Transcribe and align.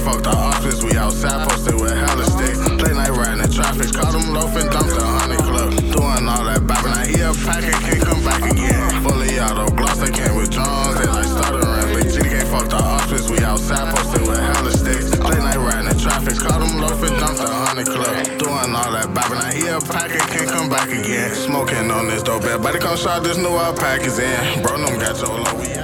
can't 0.00 0.14
fuck 0.14 0.22
the 0.22 0.30
office, 0.30 0.82
we 0.82 0.96
outside 0.96 1.48
posted 1.48 1.74
with 1.74 1.92
hella 1.92 2.24
sticks. 2.24 2.58
Late 2.58 2.96
night 2.96 3.10
riding 3.10 3.44
in 3.44 3.50
traffic, 3.50 3.92
caught 3.92 4.14
him 4.14 4.32
loafing, 4.32 4.68
dumped 4.70 4.96
a 4.96 5.04
honey 5.04 5.36
club. 5.36 5.70
Doing 5.76 6.24
all 6.28 6.44
that 6.44 6.62
bopping, 6.64 6.92
now 6.94 7.04
he 7.04 7.20
a 7.20 7.32
packer, 7.44 7.76
can't 7.84 8.00
come 8.00 8.22
back 8.24 8.42
again. 8.50 9.02
Fully 9.02 9.38
auto, 9.40 9.68
gloss, 9.76 9.98
they 9.98 10.12
came 10.12 10.36
with 10.36 10.50
Jones, 10.50 10.96
they 10.98 11.06
like 11.06 11.28
stuttering. 11.28 11.94
Big 11.94 12.08
G 12.12 12.16
can't 12.20 12.48
fuck 12.48 12.68
the 12.68 12.80
office, 12.80 13.28
we 13.28 13.38
outside 13.44 13.94
posted 13.94 14.22
with 14.26 14.40
hella 14.40 14.72
sticks. 14.72 15.10
Late 15.20 15.44
night 15.44 15.60
riding 15.60 15.90
in 15.90 15.98
traffic, 15.98 16.36
caught 16.38 16.62
him 16.62 16.80
loafing, 16.80 17.14
dumped 17.20 17.40
a 17.40 17.48
honey 17.48 17.84
club. 17.84 18.14
Doing 18.40 18.72
all 18.72 18.92
that 18.96 19.08
bopping, 19.12 19.40
now 19.40 19.52
he 19.52 19.68
a 19.68 19.80
packer, 19.80 20.22
can't 20.32 20.48
come 20.48 20.68
back 20.68 20.88
again. 20.88 21.34
Smoking 21.34 21.90
on 21.90 22.08
this 22.08 22.22
dope, 22.22 22.44
everybody 22.44 22.78
come 22.78 22.96
shot 22.96 23.22
this 23.22 23.36
new 23.36 23.52
pack 23.76 24.00
is 24.02 24.18
in. 24.18 24.62
Bro, 24.62 24.78
them 24.80 24.98
got 24.98 25.20
your 25.20 25.36
low, 25.36 25.54
we. 25.60 25.79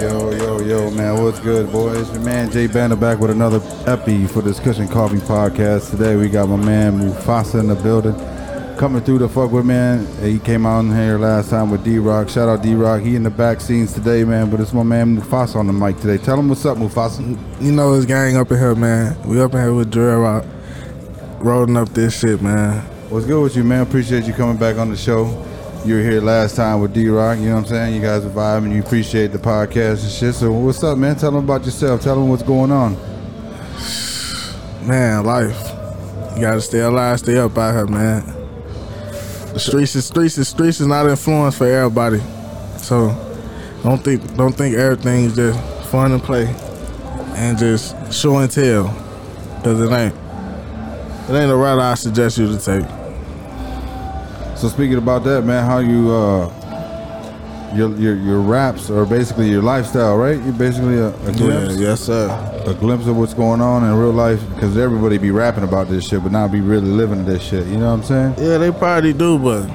Yo, 0.00 0.30
yo, 0.30 0.60
yo, 0.60 0.90
man, 0.92 1.20
what's 1.20 1.40
good, 1.40 1.72
boys? 1.72 2.08
Your 2.12 2.22
man 2.22 2.52
Jay 2.52 2.68
Banner 2.68 2.94
back 2.94 3.18
with 3.18 3.32
another 3.32 3.60
epi 3.90 4.28
for 4.28 4.40
this 4.40 4.60
Cushion 4.60 4.86
Coffee 4.86 5.16
podcast. 5.16 5.90
Today 5.90 6.14
we 6.14 6.28
got 6.28 6.48
my 6.48 6.54
man 6.54 7.00
Mufasa 7.00 7.58
in 7.58 7.66
the 7.66 7.74
building. 7.74 8.14
Coming 8.78 9.02
through 9.02 9.18
the 9.18 9.28
fuck 9.28 9.50
with 9.50 9.66
man. 9.66 10.06
He 10.22 10.38
came 10.38 10.66
out 10.66 10.84
in 10.84 10.94
here 10.94 11.18
last 11.18 11.50
time 11.50 11.72
with 11.72 11.82
D 11.82 11.98
Rock. 11.98 12.28
Shout 12.28 12.48
out 12.48 12.62
D 12.62 12.76
Rock. 12.76 13.02
He 13.02 13.16
in 13.16 13.24
the 13.24 13.30
back 13.30 13.60
scenes 13.60 13.92
today, 13.92 14.22
man. 14.22 14.50
But 14.50 14.60
it's 14.60 14.72
my 14.72 14.84
man 14.84 15.18
Mufasa 15.18 15.56
on 15.56 15.66
the 15.66 15.72
mic 15.72 15.96
today. 15.98 16.16
Tell 16.16 16.38
him 16.38 16.48
what's 16.48 16.64
up, 16.64 16.78
Mufasa. 16.78 17.36
You 17.60 17.72
know 17.72 17.94
it's 17.94 18.06
gang 18.06 18.36
up 18.36 18.52
in 18.52 18.58
here, 18.58 18.76
man. 18.76 19.20
We 19.26 19.40
up 19.40 19.52
in 19.54 19.60
here 19.60 19.74
with 19.74 19.90
Drill 19.90 20.20
Rock, 20.20 20.44
rolling 21.40 21.76
up 21.76 21.88
this 21.88 22.20
shit, 22.20 22.40
man. 22.40 22.82
What's 23.10 23.26
good 23.26 23.42
with 23.42 23.56
you, 23.56 23.64
man? 23.64 23.80
Appreciate 23.80 24.26
you 24.26 24.32
coming 24.32 24.58
back 24.58 24.76
on 24.76 24.90
the 24.90 24.96
show. 24.96 25.24
You 25.88 25.94
were 25.94 26.02
here 26.02 26.20
last 26.20 26.54
time 26.54 26.80
with 26.82 26.92
D 26.92 27.08
Rock. 27.08 27.38
You 27.38 27.46
know 27.46 27.54
what 27.54 27.60
I'm 27.60 27.66
saying? 27.66 27.94
You 27.94 28.02
guys 28.02 28.22
are 28.22 28.28
vibing. 28.28 28.74
You 28.74 28.82
appreciate 28.82 29.28
the 29.28 29.38
podcast 29.38 30.02
and 30.02 30.12
shit. 30.12 30.34
So 30.34 30.52
what's 30.52 30.84
up, 30.84 30.98
man? 30.98 31.16
Tell 31.16 31.30
them 31.30 31.44
about 31.44 31.64
yourself. 31.64 32.02
Tell 32.02 32.16
them 32.16 32.28
what's 32.28 32.42
going 32.42 32.70
on. 32.70 32.92
Man, 34.86 35.24
life. 35.24 35.56
You 36.34 36.42
gotta 36.42 36.60
stay 36.60 36.80
alive, 36.80 37.20
stay 37.20 37.38
up 37.38 37.56
out 37.56 37.72
here, 37.72 37.86
man. 37.86 38.22
The 39.54 39.58
streets 39.58 39.96
is 39.96 40.04
streets 40.04 40.36
is 40.36 40.48
streets 40.48 40.78
is 40.78 40.86
not 40.86 41.06
influence 41.06 41.56
for 41.56 41.66
everybody. 41.66 42.20
So 42.76 43.08
don't 43.82 44.04
think 44.04 44.36
don't 44.36 44.52
think 44.52 44.76
everything's 44.76 45.36
just 45.36 45.58
fun 45.88 46.12
and 46.12 46.22
play 46.22 46.54
and 47.34 47.56
just 47.56 48.12
show 48.12 48.36
and 48.36 48.50
tell. 48.50 48.88
Cause 49.64 49.80
it 49.80 49.90
ain't. 49.90 50.14
It 51.30 51.32
ain't 51.32 51.50
a 51.50 51.56
route 51.56 51.80
I 51.80 51.94
suggest 51.94 52.36
you 52.36 52.46
to 52.54 52.58
take. 52.58 52.97
So 54.58 54.68
speaking 54.68 54.98
about 54.98 55.22
that, 55.22 55.44
man, 55.44 55.64
how 55.64 55.78
you 55.78 56.10
uh 56.12 57.72
your 57.76 57.94
your 57.96 58.16
your 58.16 58.40
raps 58.40 58.90
are 58.90 59.06
basically 59.06 59.48
your 59.48 59.62
lifestyle, 59.62 60.16
right? 60.16 60.42
You're 60.42 60.52
basically 60.52 60.98
a, 60.98 61.10
a 61.10 61.32
glimpse, 61.32 61.76
yes 61.76 62.00
sir. 62.00 62.28
a 62.66 62.74
glimpse 62.74 63.06
of 63.06 63.16
what's 63.16 63.34
going 63.34 63.60
on 63.60 63.84
in 63.84 63.94
real 63.94 64.10
life 64.10 64.42
because 64.54 64.76
everybody 64.76 65.16
be 65.16 65.30
rapping 65.30 65.62
about 65.62 65.88
this 65.88 66.08
shit, 66.08 66.24
but 66.24 66.32
not 66.32 66.50
be 66.50 66.60
really 66.60 66.88
living 66.88 67.24
this 67.24 67.40
shit. 67.40 67.68
You 67.68 67.76
know 67.76 67.94
what 67.94 68.00
I'm 68.00 68.02
saying? 68.02 68.34
Yeah, 68.36 68.58
they 68.58 68.72
probably 68.72 69.12
do, 69.12 69.38
but 69.38 69.70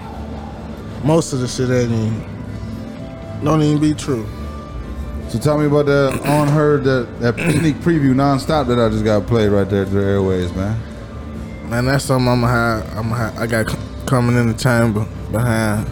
most 1.06 1.31
of 1.31 1.40
the 1.40 1.47
shit 1.47 1.70
ain't 1.70 1.90
even 1.90 3.42
don't 3.42 3.62
even 3.62 3.80
be 3.80 3.94
true. 3.94 4.28
So 5.30 5.40
tell 5.40 5.58
me 5.58 5.68
about 5.68 5.86
that 5.86 6.28
on 6.28 6.50
her 6.50 6.78
that 6.80 7.22
that 7.22 7.36
sneak 7.36 7.78
preview 7.78 8.14
nonstop 8.14 8.68
that 8.68 8.80
I 8.80 8.90
just 8.90 9.06
got 9.06 9.28
played 9.28 9.47
right 9.47 9.70
there 9.70 9.86
through 9.86 10.02
the 10.02 10.08
airways, 10.08 10.53
man. 10.53 10.78
Man, 11.70 11.86
that's 11.86 12.03
something 12.03 12.28
I'm 12.28 12.42
gonna 12.42 12.52
have. 12.52 12.97
I'm 12.97 13.09
gonna 13.09 13.16
have, 13.16 13.40
I 13.40 13.47
got 13.47 13.93
coming 14.06 14.38
in 14.38 14.48
the 14.48 14.54
chamber 14.54 15.06
behind 15.32 15.88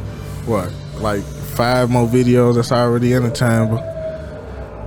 what, 0.46 0.72
like 0.96 1.24
five 1.24 1.90
more 1.90 2.08
videos 2.08 2.56
that's 2.56 2.72
already 2.72 3.14
in 3.14 3.24
the 3.24 3.32
chamber. 3.32 3.78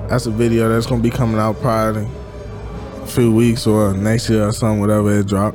That's 0.08 0.26
a 0.26 0.30
video 0.30 0.68
that's 0.68 0.86
gonna 0.86 1.02
be 1.02 1.10
coming 1.10 1.38
out 1.38 1.60
probably 1.60 2.06
a 3.02 3.06
few 3.06 3.34
weeks 3.34 3.66
or 3.66 3.94
next 3.94 4.28
year 4.28 4.48
or 4.48 4.52
something, 4.52 4.80
whatever 4.80 5.18
it 5.18 5.26
drop. 5.26 5.54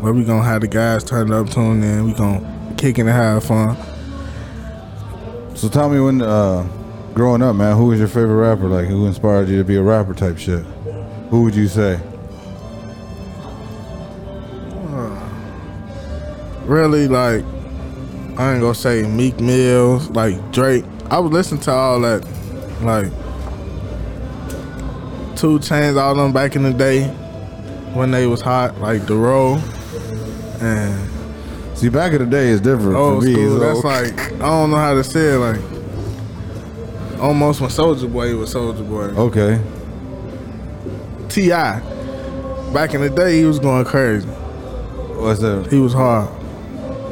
Where 0.00 0.12
we 0.12 0.24
gonna 0.24 0.42
have 0.42 0.60
the 0.60 0.68
guys 0.68 1.04
turned 1.04 1.32
up, 1.32 1.48
tuned 1.48 1.82
in. 1.84 2.06
We 2.06 2.14
gonna 2.14 2.74
kick 2.76 2.98
and 2.98 3.08
have 3.08 3.44
fun. 3.44 3.76
So 5.54 5.68
tell 5.68 5.88
me 5.88 6.00
when 6.00 6.20
uh 6.20 6.68
growing 7.14 7.42
up, 7.42 7.56
man, 7.56 7.76
who 7.76 7.86
was 7.86 7.98
your 7.98 8.08
favorite 8.08 8.36
rapper? 8.36 8.68
Like 8.68 8.88
who 8.88 9.06
inspired 9.06 9.48
you 9.48 9.56
to 9.58 9.64
be 9.64 9.76
a 9.76 9.82
rapper 9.82 10.14
type 10.14 10.38
shit? 10.38 10.64
Who 11.30 11.44
would 11.44 11.54
you 11.54 11.68
say? 11.68 12.00
Really 16.66 17.08
like 17.08 17.44
I 18.38 18.52
ain't 18.52 18.60
gonna 18.60 18.74
say 18.74 19.02
Meek 19.06 19.40
Mills, 19.40 20.10
like 20.10 20.52
Drake. 20.52 20.84
I 21.10 21.18
was 21.20 21.32
listening 21.32 21.60
to 21.62 21.72
all 21.72 22.00
that, 22.00 22.22
like 22.82 23.06
2 25.36 25.58
Chainz, 25.60 26.00
all 26.00 26.14
them 26.14 26.32
back 26.32 26.56
in 26.56 26.62
the 26.64 26.72
day 26.72 27.04
when 27.94 28.10
they 28.10 28.26
was 28.26 28.40
hot, 28.40 28.78
like 28.80 29.06
the 29.06 29.14
roll 29.16 29.56
and 30.60 31.10
See, 31.74 31.90
back 31.90 32.12
in 32.12 32.18
the 32.20 32.26
day 32.26 32.48
is 32.48 32.60
different 32.62 32.96
Oh, 32.96 33.20
for 33.20 33.26
me. 33.26 33.32
school. 33.34 33.58
so- 33.58 33.58
That's 33.58 33.84
like 33.84 34.32
I 34.34 34.38
don't 34.46 34.70
know 34.70 34.76
how 34.78 34.94
to 34.94 35.04
say 35.04 35.34
it, 35.34 35.38
like 35.38 35.60
almost 37.20 37.60
when 37.60 37.70
Soulja 37.70 38.10
Boy 38.12 38.34
was 38.36 38.52
Soulja 38.52 38.86
Boy. 38.88 39.04
okay. 39.20 39.60
T.I., 41.28 41.80
back 42.72 42.94
in 42.94 43.02
the 43.02 43.10
day, 43.10 43.38
he 43.38 43.44
was 43.44 43.58
going 43.58 43.84
crazy. 43.84 44.26
What's 44.26 45.40
that? 45.40 45.66
He 45.70 45.78
was 45.78 45.92
hard. 45.92 46.28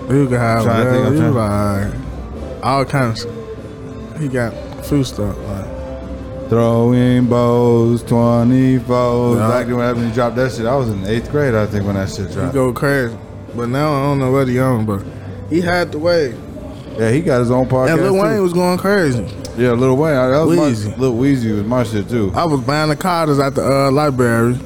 He 0.06 0.26
could 0.26 0.32
have 0.32 0.65
Trying 0.65 0.84
to 0.84 0.91
think, 0.91 1.06
I'm 1.06 1.15
he 1.15 1.22
was 1.22 1.34
like 1.34 2.65
all 2.65 2.84
kinds. 2.84 3.25
Of, 3.25 4.20
he 4.20 4.28
got 4.28 4.53
few 4.87 5.04
stuff. 5.04 5.37
Like, 5.38 6.48
Throwing 6.48 7.26
bows, 7.26 8.03
20 8.03 8.78
foes. 8.81 9.38
Yeah. 9.38 9.48
Back 9.48 9.66
then 9.66 9.76
when 9.76 10.09
he 10.09 10.12
dropped 10.12 10.37
that 10.37 10.53
shit, 10.53 10.66
I 10.66 10.76
was 10.76 10.91
in 10.91 11.06
eighth 11.06 11.31
grade, 11.31 11.54
I 11.54 11.66
think, 11.66 11.87
when 11.87 11.94
that 11.94 12.10
shit 12.10 12.31
dropped. 12.31 12.48
he 12.48 12.54
go 12.54 12.72
crazy. 12.72 13.16
But 13.56 13.70
now 13.70 13.94
I 13.94 14.03
don't 14.04 14.19
know 14.19 14.31
what 14.31 14.48
he 14.48 14.59
on, 14.59 14.84
but 14.84 15.03
he 15.48 15.60
had 15.60 15.93
the 15.93 15.98
way. 15.98 16.34
Yeah, 16.98 17.10
he 17.10 17.22
got 17.22 17.41
his 17.41 17.50
own 17.50 17.66
podcast. 17.66 17.94
And 17.94 18.03
Lil 18.03 18.14
too. 18.14 18.22
Wayne 18.22 18.43
was 18.43 18.53
going 18.53 18.78
crazy. 18.78 19.25
Yeah, 19.56 19.72
Lil 19.72 19.97
Wayne. 19.97 20.14
That 20.14 20.44
was 20.44 20.59
Weezy. 20.59 20.91
my, 20.91 20.97
Lil 20.97 21.14
Weezy 21.14 21.56
was 21.56 21.64
my 21.64 21.82
shit 21.82 22.09
too. 22.09 22.31
I 22.34 22.44
was 22.44 22.60
buying 22.60 22.91
the 22.91 22.97
Carters 22.97 23.38
at 23.38 23.54
the 23.54 23.64
uh, 23.64 23.91
library 23.91 24.59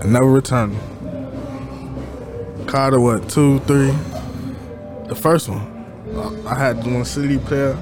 and 0.00 0.12
never 0.12 0.30
returned. 0.30 0.78
Carter, 2.66 3.00
what, 3.00 3.28
two, 3.28 3.58
three? 3.60 3.92
The 5.10 5.14
first 5.16 5.48
one. 5.48 5.60
I 6.46 6.54
had 6.58 6.82
the 6.82 6.90
one 6.90 7.04
CD 7.04 7.38
player 7.38 7.76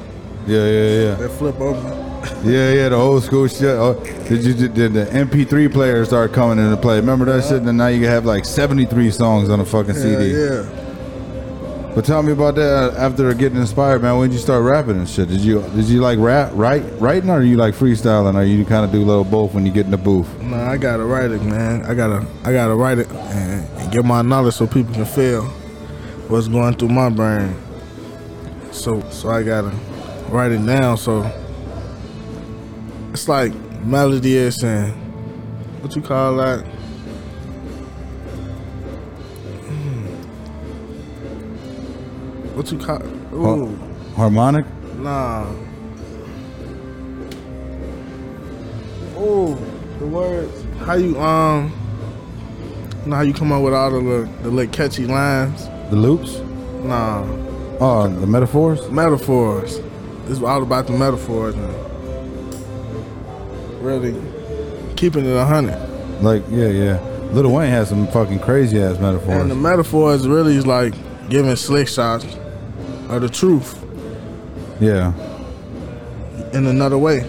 Yeah, 0.46 0.66
yeah, 0.66 0.90
yeah. 1.10 1.14
that 1.14 1.30
flip 1.38 1.60
over. 1.60 1.78
yeah. 1.88 2.04
Yeah, 2.44 2.72
yeah, 2.72 2.88
the 2.90 2.96
old 2.96 3.22
school 3.22 3.46
shit. 3.48 3.76
Oh, 3.76 3.94
did 4.28 4.44
you 4.44 4.52
did 4.68 4.92
the 4.92 5.06
MP3 5.06 5.72
player 5.72 6.04
start 6.04 6.32
coming 6.32 6.58
into 6.62 6.76
play? 6.76 6.96
Remember 6.96 7.24
that 7.26 7.44
shit? 7.44 7.62
And 7.62 7.78
now 7.78 7.86
you 7.88 8.06
have 8.06 8.24
like 8.26 8.44
73 8.44 9.10
songs 9.12 9.48
on 9.50 9.60
a 9.60 9.64
fucking 9.64 9.94
Yeah, 9.94 10.00
CD. 10.02 10.24
yeah. 10.32 11.92
But 11.94 12.04
tell 12.04 12.22
me 12.22 12.32
about 12.32 12.54
that 12.56 12.94
after 12.96 13.32
getting 13.34 13.58
inspired, 13.58 14.02
man. 14.02 14.18
When 14.18 14.28
did 14.28 14.34
you 14.36 14.40
start 14.42 14.62
rapping 14.62 14.96
and 14.98 15.08
shit? 15.08 15.28
Did 15.28 15.40
you 15.40 15.62
did 15.74 15.86
you 15.86 16.00
like 16.00 16.18
rap, 16.18 16.50
write, 16.54 16.82
writing, 17.00 17.30
or 17.30 17.42
you 17.42 17.56
like 17.56 17.74
freestyling, 17.74 18.34
or 18.36 18.42
you 18.44 18.64
kind 18.64 18.84
of 18.84 18.92
do 18.92 19.02
a 19.02 19.06
little 19.06 19.24
both 19.24 19.54
when 19.54 19.64
you 19.66 19.72
get 19.72 19.84
in 19.86 19.90
the 19.90 19.96
booth? 19.96 20.28
No, 20.42 20.56
I 20.56 20.76
gotta 20.76 21.04
write 21.04 21.30
it, 21.30 21.42
man. 21.42 21.84
I 21.86 21.94
gotta, 21.94 22.26
I 22.44 22.52
gotta 22.52 22.74
write 22.74 22.98
it 22.98 23.08
and, 23.10 23.66
and 23.78 23.92
get 23.92 24.04
my 24.04 24.22
knowledge 24.22 24.54
so 24.54 24.66
people 24.66 24.92
can 24.94 25.06
feel 25.06 25.50
what's 26.28 26.46
going 26.46 26.74
through 26.74 26.90
my 26.90 27.08
brain. 27.08 27.54
So, 28.70 29.00
so 29.10 29.30
I 29.30 29.42
gotta 29.42 29.74
write 30.28 30.52
it 30.52 30.64
down. 30.64 30.96
So 30.98 31.30
it's 33.12 33.28
like 33.28 33.54
melodious 33.84 34.62
and 34.62 34.92
what 35.82 35.96
you 35.96 36.02
call 36.02 36.36
that? 36.36 36.60
Hmm. 39.64 40.06
What 42.56 42.70
you 42.70 42.78
call? 42.78 43.02
Ooh, 43.34 43.76
Harmonic? 44.14 44.66
nah. 44.96 45.50
Ooh, 49.18 49.56
the 49.98 50.06
words. 50.06 50.64
How 50.84 50.94
you 50.94 51.18
um? 51.20 51.72
You 53.04 53.10
know 53.10 53.16
how 53.16 53.22
you 53.22 53.32
come 53.32 53.50
up 53.52 53.62
with 53.62 53.74
all 53.74 53.90
the 53.90 54.28
the 54.42 54.50
little 54.50 54.72
catchy 54.72 55.06
lines? 55.06 55.68
The 55.90 55.96
loops? 55.96 56.38
Nah, 56.84 57.24
Oh, 57.80 58.08
the 58.08 58.26
metaphors? 58.26 58.90
metaphors. 58.90 59.80
It's 60.28 60.42
all 60.42 60.62
about 60.62 60.86
the 60.86 60.92
metaphors 60.92 61.54
and 61.54 61.74
really 63.80 64.14
keeping 64.96 65.24
it 65.24 65.34
a 65.34 65.44
hundred. 65.44 65.78
Like, 66.20 66.42
yeah, 66.50 66.68
yeah. 66.68 67.00
Lil 67.32 67.52
Wayne 67.52 67.70
has 67.70 67.88
some 67.88 68.06
fucking 68.08 68.40
crazy 68.40 68.82
ass 68.82 68.98
metaphors. 68.98 69.40
And 69.40 69.50
the 69.50 69.54
metaphors 69.54 70.26
really 70.26 70.56
is 70.56 70.66
like 70.66 70.94
giving 71.28 71.54
slick 71.56 71.88
shots 71.88 72.24
of 73.08 73.22
the 73.22 73.28
truth 73.28 73.78
yeah. 74.80 75.12
in 76.52 76.66
another 76.66 76.98
way. 76.98 77.24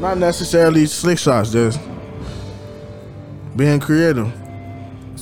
Not 0.00 0.18
necessarily 0.18 0.86
slick 0.86 1.18
shots, 1.18 1.52
just 1.52 1.80
being 3.56 3.80
creative. 3.80 4.32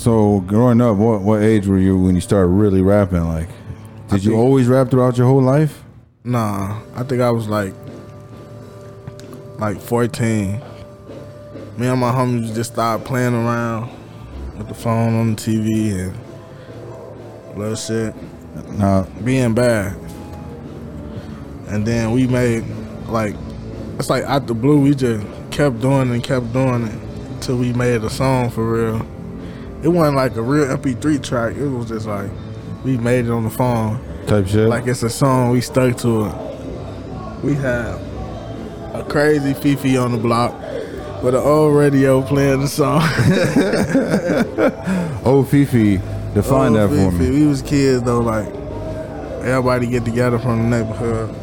So 0.03 0.41
growing 0.41 0.81
up, 0.81 0.97
what 0.97 1.21
what 1.21 1.45
age 1.45 1.69
were 1.69 1.79
you 1.79 1.97
when 1.97 2.17
you 2.17 2.21
started 2.21 2.49
really 2.49 2.83
rapping? 2.83 3.23
Like, 3.23 3.49
did 4.11 4.25
you 4.25 4.35
always 4.35 4.67
rap 4.67 4.91
throughout 4.91 5.17
your 5.17 5.29
whole 5.29 5.41
life? 5.41 5.85
Nah, 6.25 6.81
I 6.97 7.05
think 7.05 7.23
I 7.23 7.31
was 7.31 7.47
like 7.47 7.73
like 9.61 9.81
14. 9.81 10.61
me 11.79 11.87
and 11.87 12.01
my 12.01 12.11
homies 12.11 12.53
just 12.53 12.73
started 12.73 13.07
playing 13.07 13.33
around 13.33 13.91
with 14.59 14.67
the 14.67 14.75
phone 14.75 15.15
on 15.15 15.37
the 15.37 15.41
TV 15.41 15.93
and 15.97 17.57
little 17.57 17.77
shit, 17.77 18.13
Now, 18.73 19.07
being 19.23 19.55
bad. 19.55 19.97
And 21.69 21.87
then 21.87 22.11
we 22.11 22.27
made 22.27 22.65
like 23.07 23.37
it's 24.01 24.11
like 24.11 24.25
out 24.25 24.49
the 24.49 24.55
blue. 24.55 24.81
We 24.81 24.97
just 24.97 25.25
kept 25.53 25.81
doing 25.81 26.11
it 26.11 26.15
and 26.15 26.25
kept 26.25 26.53
doing 26.53 26.89
it 26.89 26.99
until 27.35 27.59
we 27.59 27.73
made 27.73 28.03
a 28.03 28.11
song 28.11 28.51
for 28.51 28.65
real. 28.65 29.22
It 29.83 29.89
wasn't 29.89 30.17
like 30.17 30.37
a 30.37 30.43
real 30.43 30.67
MP3 30.77 31.23
track. 31.23 31.57
It 31.57 31.69
was 31.69 31.89
just 31.89 32.07
like 32.07 32.31
we 32.85 32.97
made 32.99 33.27
it 33.27 33.31
on 33.31 33.45
the 33.45 33.51
phone. 33.51 34.01
type 34.27 34.47
shit. 34.47 34.69
Like 34.69 34.87
it's 34.87 35.03
a 35.03 35.11
song, 35.11 35.51
we 35.51 35.61
stuck 35.61 35.97
to 35.99 36.27
it. 36.27 36.35
We 37.43 37.55
have 37.55 38.01
a 38.95 39.05
crazy 39.09 39.55
Fifi 39.55 39.97
on 39.97 40.13
the 40.13 40.19
block 40.19 40.53
with 41.23 41.35
an 41.35 41.43
old 41.43 41.75
radio 41.77 42.23
playing 42.23 42.61
the 42.61 42.69
song. 42.69 43.01
oh, 45.25 45.45
Fifi, 45.49 45.97
define 46.35 46.75
that 46.75 46.91
Old 46.91 46.91
for 46.91 47.11
Fifi. 47.19 47.31
me. 47.31 47.41
We 47.41 47.47
was 47.47 47.63
kids 47.63 48.03
though, 48.03 48.21
like 48.21 48.49
everybody 49.45 49.87
get 49.89 50.05
together 50.05 50.39
from 50.39 50.71
the 50.71 50.79
neighborhood. 50.79 51.39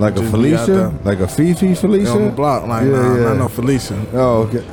Like 0.00 0.16
a 0.16 0.20
just 0.20 0.32
be 0.32 0.54
out 0.56 0.66
Felicia, 0.66 0.94
like 1.04 1.20
a 1.20 1.28
Fifi 1.28 1.74
Felicia. 1.74 2.10
on 2.10 2.24
the 2.24 2.30
block, 2.32 2.66
like 2.66 2.84
Yeah, 2.84 2.90
nah, 2.90 3.14
yeah. 3.16 3.24
not 3.26 3.36
no 3.36 3.48
Felicia. 3.48 4.06
Oh, 4.12 4.42
okay. 4.48 4.64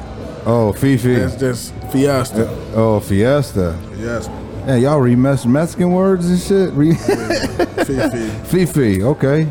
Oh, 0.45 0.73
Fifi. 0.73 1.13
It's 1.13 1.35
just 1.35 1.73
Fiesta. 1.91 2.47
Oh, 2.75 2.99
Fiesta. 2.99 3.77
Fiesta. 3.95 4.31
Yeah, 4.67 4.75
y'all 4.75 4.99
remess 4.99 5.45
Mexican 5.45 5.91
words 5.91 6.29
and 6.29 6.39
shit. 6.39 6.71
Re- 6.73 6.93
Fifi. 7.85 8.29
Fifi. 8.65 9.03
Okay. 9.03 9.47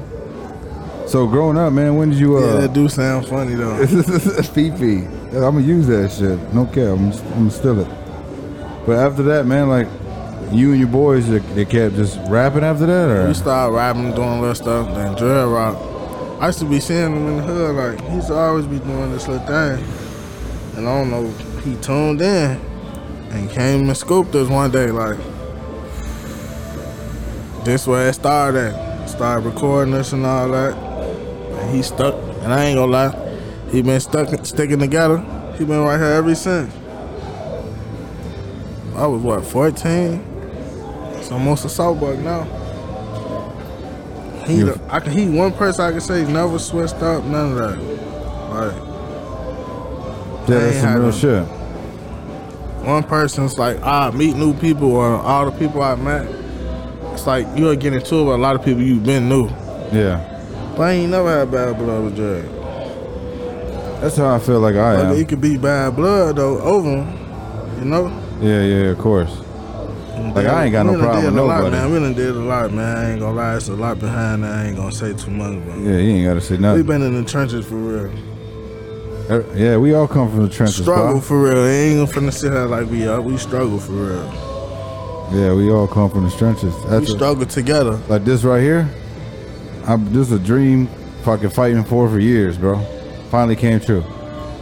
So 1.06 1.26
growing 1.26 1.58
up, 1.58 1.72
man, 1.72 1.96
when 1.96 2.10
did 2.10 2.18
you 2.20 2.38
Yeah, 2.38 2.44
uh? 2.46 2.60
that 2.62 2.72
do 2.72 2.88
sound 2.88 3.26
funny 3.26 3.54
though. 3.54 3.84
Fifi. 3.86 4.94
Yeah, 5.32 5.46
I'm 5.46 5.54
gonna 5.54 5.60
use 5.60 5.86
that 5.88 6.10
shit. 6.12 6.38
No 6.54 6.66
care. 6.66 6.90
I'm, 6.92 7.12
I'm 7.12 7.28
gonna 7.30 7.50
steal 7.50 7.80
it. 7.80 7.88
But 8.86 8.96
after 8.96 9.22
that, 9.24 9.46
man, 9.46 9.68
like 9.68 9.88
you 10.52 10.70
and 10.70 10.78
your 10.80 10.88
boys, 10.88 11.28
they, 11.28 11.38
they 11.38 11.64
kept 11.64 11.96
just 11.96 12.18
rapping 12.28 12.64
after 12.64 12.86
that, 12.86 13.10
or 13.10 13.28
We 13.28 13.34
started 13.34 13.72
rapping, 13.74 14.14
doing 14.14 14.40
little 14.40 14.54
stuff, 14.54 14.92
then 14.94 15.14
drill 15.16 15.50
rock. 15.50 15.76
I 16.40 16.46
used 16.46 16.58
to 16.60 16.64
be 16.64 16.80
seeing 16.80 17.14
him 17.14 17.26
in 17.28 17.36
the 17.36 17.42
hood, 17.42 17.76
like 17.76 18.08
he 18.08 18.14
used 18.16 18.28
to 18.28 18.34
always 18.34 18.66
be 18.66 18.78
doing 18.78 19.12
this 19.12 19.28
little 19.28 19.46
thing. 19.46 19.84
And 20.76 20.88
I 20.88 20.98
don't 20.98 21.10
know, 21.10 21.28
he 21.62 21.76
tuned 21.76 22.20
in 22.22 22.60
and 23.30 23.50
came 23.50 23.88
and 23.88 23.96
scooped 23.96 24.34
us 24.34 24.48
one 24.48 24.70
day, 24.70 24.90
like 24.90 25.18
this 27.64 27.86
where 27.86 28.08
it 28.08 28.14
started. 28.14 28.74
at. 28.74 29.08
Started 29.08 29.46
recording 29.46 29.94
us 29.94 30.12
and 30.12 30.24
all 30.24 30.48
that. 30.50 30.74
And 30.74 31.74
he 31.74 31.82
stuck, 31.82 32.14
and 32.14 32.52
I 32.52 32.66
ain't 32.66 32.76
gonna 32.76 32.92
lie, 32.92 33.68
he 33.70 33.82
been 33.82 34.00
stuck 34.00 34.28
sticking 34.46 34.78
together. 34.78 35.18
He 35.58 35.64
been 35.64 35.80
right 35.80 35.98
here 35.98 36.06
ever 36.06 36.34
since. 36.34 36.72
I 38.96 39.06
was 39.06 39.22
what, 39.22 39.44
14? 39.44 40.24
It's 41.16 41.30
almost 41.30 41.64
a 41.64 41.68
softbug 41.68 42.22
now. 42.22 42.44
He, 44.46 44.68
I 44.88 45.00
can, 45.00 45.12
he 45.12 45.28
one 45.28 45.52
person 45.52 45.84
I 45.84 45.92
can 45.92 46.00
say 46.00 46.24
never 46.30 46.58
switched 46.58 46.96
up, 46.96 47.24
none 47.24 47.52
of 47.52 47.58
that. 47.58 47.78
Like 48.50 48.89
yeah, 50.48 50.58
that's 50.58 50.80
some 50.80 50.94
real 51.00 51.12
shit. 51.12 51.44
one 52.86 53.02
person's 53.02 53.58
like 53.58 53.80
I 53.82 54.10
meet 54.10 54.36
new 54.36 54.54
people 54.54 54.92
or 54.92 55.16
all 55.16 55.50
the 55.50 55.58
people 55.58 55.82
I 55.82 55.94
met. 55.96 56.26
It's 57.12 57.26
like 57.26 57.46
you're 57.56 57.76
getting 57.76 58.00
into 58.00 58.16
it 58.16 58.24
with 58.24 58.34
a 58.34 58.38
lot 58.38 58.54
of 58.56 58.64
people 58.64 58.82
you've 58.82 59.04
been 59.04 59.28
new. 59.28 59.48
Yeah, 59.92 60.20
But 60.76 60.82
I 60.84 60.92
ain't 60.92 61.10
never 61.10 61.28
had 61.40 61.50
bad 61.50 61.76
blood 61.76 62.04
with 62.04 62.16
Jay. 62.16 62.42
that's 64.00 64.16
how 64.16 64.34
I 64.34 64.38
feel 64.38 64.60
like 64.60 64.76
I 64.76 64.96
But 64.96 65.06
am. 65.06 65.12
it 65.16 65.28
could 65.28 65.40
be 65.40 65.56
bad 65.58 65.96
blood 65.96 66.36
though 66.36 66.60
over 66.60 66.88
him, 67.02 67.78
you 67.80 67.84
know. 67.86 68.06
Yeah, 68.40 68.62
yeah, 68.62 68.90
of 68.92 68.98
course. 68.98 69.36
Like, 70.34 70.46
I 70.46 70.64
ain't 70.64 70.72
got 70.72 70.86
no 70.86 70.92
We 70.92 70.98
done 70.98 71.04
problem 71.06 71.24
did 71.24 71.32
with 71.32 71.42
a 71.42 71.46
lot, 71.46 71.56
nobody. 71.64 71.76
man. 71.76 71.92
We 71.92 71.98
done 71.98 72.14
did 72.14 72.36
a 72.36 72.38
lot, 72.40 72.72
man. 72.72 72.96
I 72.96 73.10
ain't 73.12 73.20
gonna 73.20 73.34
lie, 73.36 73.56
it's 73.56 73.68
a 73.68 73.74
lot 73.74 73.98
behind 73.98 74.44
that. 74.44 74.52
I 74.52 74.64
ain't 74.66 74.76
gonna 74.76 74.92
say 74.92 75.12
too 75.14 75.30
much, 75.30 75.58
but 75.66 75.78
Yeah, 75.78 75.96
you 75.96 76.10
ain't 76.12 76.26
gotta 76.26 76.40
say 76.40 76.56
nothing. 76.58 76.76
we 76.76 76.82
nothing. 76.82 76.86
been 76.86 77.02
in 77.02 77.24
the 77.24 77.28
trenches 77.28 77.66
for 77.66 77.74
real. 77.76 78.10
Er, 79.30 79.44
Yeah, 79.54 79.76
we 79.76 79.94
all 79.94 80.08
come 80.08 80.28
from 80.30 80.42
the 80.42 80.48
trenches, 80.48 80.82
Struggle 80.82 81.12
bro. 81.12 81.20
for 81.20 81.42
real. 81.44 81.64
Ain't 81.64 82.08
gonna 82.10 82.26
finna 82.26 82.32
sit 82.32 82.52
here 82.52 82.66
like 82.66 82.90
we 82.90 83.06
up. 83.06 83.22
We 83.24 83.36
struggle 83.36 83.78
for 83.78 83.92
real. 83.92 84.48
Yeah, 85.32 85.54
we 85.54 85.70
all 85.70 85.86
come 85.86 86.10
from 86.10 86.24
the 86.24 86.30
trenches. 86.36 86.74
We 86.84 86.90
That's 86.90 87.08
a- 87.08 87.12
struggle 87.12 87.46
together. 87.46 87.98
like 88.08 88.24
this 88.24 88.42
right 88.42 88.60
here. 88.60 88.88
I'm, 89.86 90.04
this 90.12 90.26
is 90.26 90.32
a 90.32 90.38
dream 90.38 90.88
fucking 91.22 91.50
fighting 91.50 91.84
for 91.84 92.08
for 92.08 92.18
years, 92.18 92.58
bro. 92.58 92.78
Finally 93.30 93.56
came 93.56 93.78
true. 93.80 94.02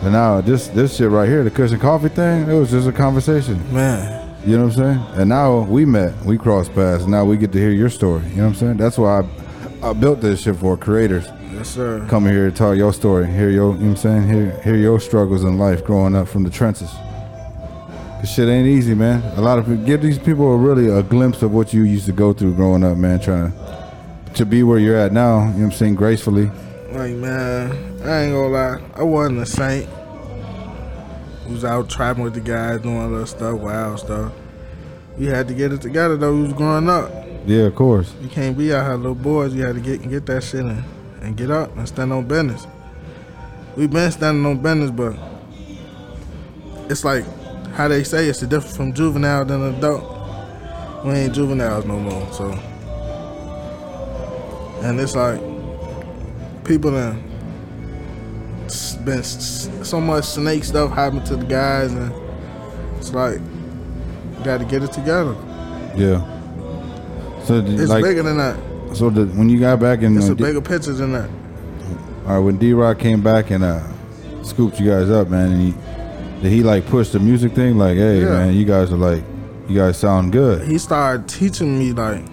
And 0.03 0.13
now 0.13 0.41
this 0.43 0.69
this 0.69 0.97
shit 0.97 1.11
right 1.11 1.29
here, 1.29 1.43
the 1.43 1.51
cushion 1.51 1.79
coffee 1.81 2.09
thing, 2.11 2.43
it 2.49 2.53
was 2.55 2.71
just 2.71 2.87
a 2.87 2.93
conversation. 2.93 3.57
Man, 3.73 4.37
You 4.47 4.59
know 4.59 4.67
what 4.67 4.77
I'm 4.79 4.85
saying? 4.85 5.21
And 5.21 5.29
now 5.31 5.61
we 5.61 5.85
met, 5.87 6.15
we 6.25 6.37
crossed 6.39 6.75
paths. 6.75 7.07
Now 7.07 7.25
we 7.25 7.37
get 7.39 7.51
to 7.53 7.59
hear 7.59 7.71
your 7.73 7.89
story. 7.91 8.23
You 8.29 8.37
know 8.37 8.43
what 8.45 8.49
I'm 8.51 8.55
saying? 8.55 8.77
That's 8.77 8.99
why 8.99 9.23
I, 9.83 9.91
I 9.91 9.93
built 9.95 10.21
this 10.21 10.43
shit 10.43 10.57
for 10.57 10.77
creators. 10.77 11.27
Yes 11.59 11.69
sir. 11.71 12.07
Come 12.09 12.25
here 12.27 12.47
and 12.47 12.57
tell 12.57 12.75
your 12.75 12.93
story. 12.93 13.27
Hear 13.27 13.51
your, 13.51 13.73
you 13.75 13.81
know 13.81 13.89
what 13.91 13.91
I'm 13.91 13.97
saying? 13.97 14.29
Hear, 14.29 14.61
hear 14.63 14.77
your 14.77 15.01
struggles 15.01 15.45
in 15.45 15.59
life 15.59 15.85
growing 15.85 16.15
up 16.15 16.29
from 16.29 16.45
the 16.45 16.51
trenches. 16.51 16.91
This 18.21 18.35
shit 18.35 18.49
ain't 18.49 18.67
easy, 18.67 18.95
man. 18.95 19.23
A 19.37 19.41
lot 19.41 19.59
of 19.59 19.67
people, 19.67 19.85
give 19.85 20.03
these 20.03 20.19
people 20.19 20.53
a 20.53 20.57
really 20.57 20.89
a 20.89 21.03
glimpse 21.03 21.43
of 21.43 21.53
what 21.53 21.73
you 21.73 21.83
used 21.83 22.07
to 22.07 22.13
go 22.13 22.33
through 22.33 22.55
growing 22.55 22.85
up, 22.85 22.97
man. 22.97 23.21
Trying 23.21 23.53
to, 23.53 24.33
to 24.35 24.47
be 24.47 24.63
where 24.63 24.79
you're 24.79 24.97
at 24.97 25.13
now, 25.13 25.41
you 25.41 25.45
know 25.45 25.53
what 25.53 25.65
I'm 25.65 25.73
saying? 25.73 25.95
Gracefully. 25.97 26.51
Like 26.91 27.15
man, 27.15 27.71
I 28.03 28.23
ain't 28.23 28.33
gonna 28.33 28.49
lie. 28.49 28.81
I 28.95 29.03
wasn't 29.03 29.39
a 29.41 29.47
saint. 29.47 29.89
Was 31.49 31.65
out 31.65 31.89
trapping 31.89 32.25
with 32.25 32.35
the 32.35 32.41
guys, 32.41 32.81
doing 32.81 32.97
a 32.97 33.09
little 33.09 33.27
stuff, 33.27 33.59
wild 33.59 34.01
stuff. 34.01 34.33
We 35.17 35.27
had 35.27 35.49
to 35.49 35.55
get 35.55 35.73
it 35.73 35.81
together 35.81 36.17
though. 36.17 36.35
We 36.35 36.43
was 36.43 36.53
growing 36.53 36.89
up. 36.91 37.11
Yeah, 37.47 37.63
of 37.63 37.75
course. 37.75 38.13
You 38.21 38.29
can't 38.29 38.59
be 38.59 38.75
out 38.75 38.85
here, 38.85 38.97
little 38.97 39.15
boys. 39.15 39.55
You 39.55 39.65
had 39.65 39.77
to 39.77 39.81
get 39.81 40.09
get 40.09 40.27
that 40.27 40.43
shit 40.43 40.61
in 40.61 40.85
and 41.23 41.37
get 41.37 41.51
up 41.51 41.77
and 41.77 41.87
stand 41.89 42.13
on 42.13 42.27
business. 42.27 42.67
We've 43.77 43.91
been 43.91 44.11
standing 44.11 44.45
on 44.47 44.59
business, 44.59 44.91
but 44.91 45.17
it's 46.91 47.05
like 47.05 47.25
how 47.73 47.89
they 47.89 48.05
say 48.05 48.27
it's 48.27 48.41
the 48.41 48.47
difference 48.47 48.77
from 48.77 48.93
juvenile 48.93 49.45
than 49.45 49.75
adult. 49.75 50.17
We 51.05 51.13
ain't 51.13 51.35
juveniles 51.35 51.85
no 51.85 51.99
more, 51.99 52.33
so. 52.33 52.51
And 54.83 54.99
it's 55.01 55.15
like 55.15 55.41
people 56.65 56.91
done 56.91 57.29
been 59.05 59.23
so 59.23 60.01
much 60.01 60.25
snake 60.25 60.65
stuff 60.65 60.93
happened 60.93 61.25
to 61.27 61.37
the 61.37 61.47
guys, 61.47 61.93
and 61.93 62.13
it's 62.99 63.13
like 63.15 63.41
got 64.45 64.59
to 64.59 64.65
get 64.65 64.83
it 64.83 64.93
together. 64.93 65.35
Yeah. 65.97 66.21
So, 67.45 67.65
It's 67.65 67.89
like, 67.91 68.05
bigger 68.05 68.23
than 68.23 68.37
that. 68.37 68.57
So 68.95 69.11
the, 69.11 69.27
when 69.27 69.49
you 69.49 69.59
got 69.61 69.79
back 69.81 70.03
in, 70.03 70.17
It's 70.17 70.29
uh, 70.29 70.33
a 70.33 70.35
D- 70.35 70.45
bigger 70.45 70.61
picture 70.61 70.93
than 70.93 71.13
that. 71.13 71.29
all 72.27 72.35
right, 72.35 72.39
when 72.39 72.57
D 72.59 72.73
Rock 72.73 72.99
came 72.99 73.21
back 73.23 73.51
and 73.51 73.63
uh, 73.65 73.81
scooped 74.43 74.79
you 74.81 74.87
guys 74.91 75.11
up, 75.11 75.29
man, 75.29 75.53
and 75.53 75.61
he, 75.63 75.75
did 76.43 76.53
he 76.53 76.63
like 76.63 76.87
push 76.87 77.11
the 77.11 77.19
music 77.21 77.53
thing? 77.53 77.77
Like, 77.79 77.97
hey, 77.97 78.21
Yeah. 78.21 78.29
man, 78.31 78.55
you 78.55 78.65
guys 78.65 78.93
are 78.93 78.97
like, 78.97 79.23
you 79.69 79.77
guys 79.77 79.99
sound 79.99 80.33
good. 80.33 80.67
He 80.67 80.79
started 80.79 81.29
teaching 81.29 81.79
me 81.79 81.93
like 81.93 82.25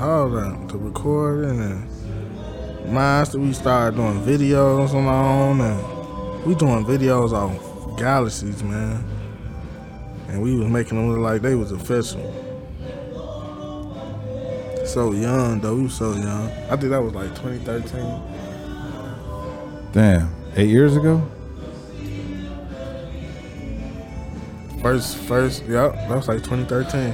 all 0.00 0.28
that 0.30 0.68
to 0.70 0.78
recording 0.78 1.60
and 1.60 2.92
masters. 2.92 3.40
We 3.40 3.52
started 3.52 3.96
doing 3.96 4.20
videos 4.22 4.92
on 4.94 5.04
our 5.06 5.24
own 5.48 5.60
and 5.60 6.44
we 6.44 6.54
doing 6.54 6.84
videos 6.84 7.32
on 7.32 7.96
galaxies, 7.96 8.62
man. 8.62 9.04
And 10.28 10.42
we 10.42 10.56
was 10.58 10.68
making 10.68 10.96
them 10.98 11.10
look 11.12 11.20
like 11.20 11.42
they 11.42 11.54
was 11.54 11.70
official. 11.70 12.20
So 14.94 15.10
young 15.10 15.58
though, 15.58 15.74
we 15.74 15.82
was 15.82 15.94
so 15.94 16.12
young. 16.12 16.48
I 16.70 16.76
think 16.76 16.90
that 16.90 17.02
was 17.02 17.14
like 17.14 17.30
2013. 17.34 18.22
Damn, 19.90 20.32
eight 20.54 20.68
years 20.68 20.96
ago. 20.96 21.20
First, 24.80 25.16
first, 25.16 25.64
yep, 25.64 25.94
that 25.94 26.10
was 26.10 26.28
like 26.28 26.44
2013. 26.44 27.12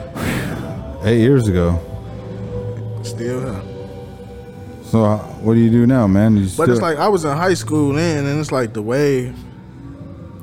Eight 1.04 1.22
years 1.22 1.48
ago. 1.48 1.80
Still 3.02 3.40
here. 3.40 3.62
So 4.82 5.02
uh, 5.02 5.16
what 5.40 5.54
do 5.54 5.60
you 5.60 5.70
do 5.70 5.86
now, 5.86 6.06
man? 6.06 6.36
You 6.36 6.42
But 6.42 6.50
still, 6.50 6.72
it's 6.72 6.82
like 6.82 6.98
I 6.98 7.08
was 7.08 7.24
in 7.24 7.34
high 7.34 7.54
school 7.54 7.94
then, 7.94 8.26
and 8.26 8.38
it's 8.38 8.52
like 8.52 8.74
the 8.74 8.82
wave. 8.82 9.34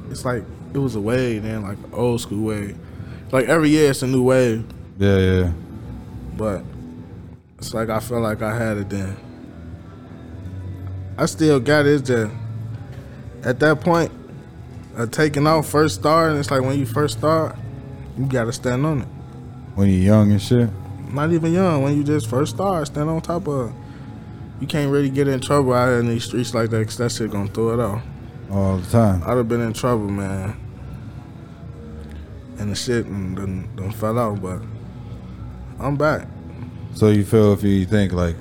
It's 0.10 0.25
like 0.25 0.44
it 0.74 0.79
was 0.79 0.96
a 0.96 1.01
wave 1.01 1.44
then, 1.44 1.62
like 1.62 1.77
old 1.94 2.20
school 2.20 2.46
wave. 2.46 2.75
Like 3.32 3.46
every 3.46 3.70
year 3.70 3.91
it's 3.91 4.01
a 4.01 4.08
new 4.08 4.24
wave, 4.24 4.65
yeah, 4.98 5.17
yeah. 5.20 5.51
but 6.36 6.63
it's 7.57 7.73
like 7.73 7.89
I 7.89 7.99
felt 7.99 8.21
like 8.21 8.41
I 8.41 8.57
had 8.57 8.77
it 8.77 8.89
then. 8.89 9.17
I 11.17 11.25
still 11.25 11.59
got 11.59 11.85
it. 11.85 12.05
Just 12.05 12.31
at 13.43 13.59
that 13.59 13.81
point, 13.81 14.11
of 14.95 15.11
taking 15.11 15.45
off 15.45 15.67
first 15.67 15.95
start, 15.95 16.31
and 16.31 16.39
it's 16.39 16.49
like 16.51 16.61
when 16.61 16.77
you 16.77 16.85
first 16.85 17.19
start, 17.19 17.55
you 18.17 18.25
gotta 18.25 18.51
stand 18.51 18.85
on 18.85 19.01
it. 19.01 19.07
When 19.75 19.89
you're 19.89 19.99
young 19.99 20.31
and 20.31 20.41
shit. 20.41 20.69
Not 21.11 21.31
even 21.31 21.53
young, 21.53 21.83
when 21.83 21.95
you 21.95 22.03
just 22.03 22.27
first 22.27 22.55
start, 22.55 22.87
stand 22.87 23.09
on 23.09 23.21
top 23.21 23.47
of. 23.47 23.69
it. 23.69 23.75
You 24.59 24.67
can't 24.67 24.91
really 24.91 25.09
get 25.09 25.27
in 25.27 25.39
trouble 25.39 25.73
out 25.73 25.99
in 25.99 26.07
these 26.07 26.25
streets 26.25 26.53
like 26.53 26.71
that, 26.71 26.83
cause 26.85 26.97
that 26.97 27.11
shit 27.11 27.31
gonna 27.31 27.47
throw 27.49 27.73
it 27.73 27.79
off. 27.79 28.01
all 28.51 28.77
the 28.77 28.89
time. 28.89 29.21
I'd 29.25 29.37
have 29.37 29.47
been 29.47 29.61
in 29.61 29.73
trouble, 29.73 30.09
man. 30.09 30.55
And 32.57 32.71
the 32.71 32.75
shit 32.75 33.05
and 33.05 33.35
done, 33.35 33.69
done 33.75 33.91
fell 33.91 34.17
out, 34.17 34.41
but 34.41 34.61
I'm 35.79 35.95
back. 35.95 36.27
So 36.97 37.09
you 37.09 37.23
feel 37.23 37.53
if 37.53 37.61
you 37.61 37.85
think 37.85 38.11
like 38.11 38.35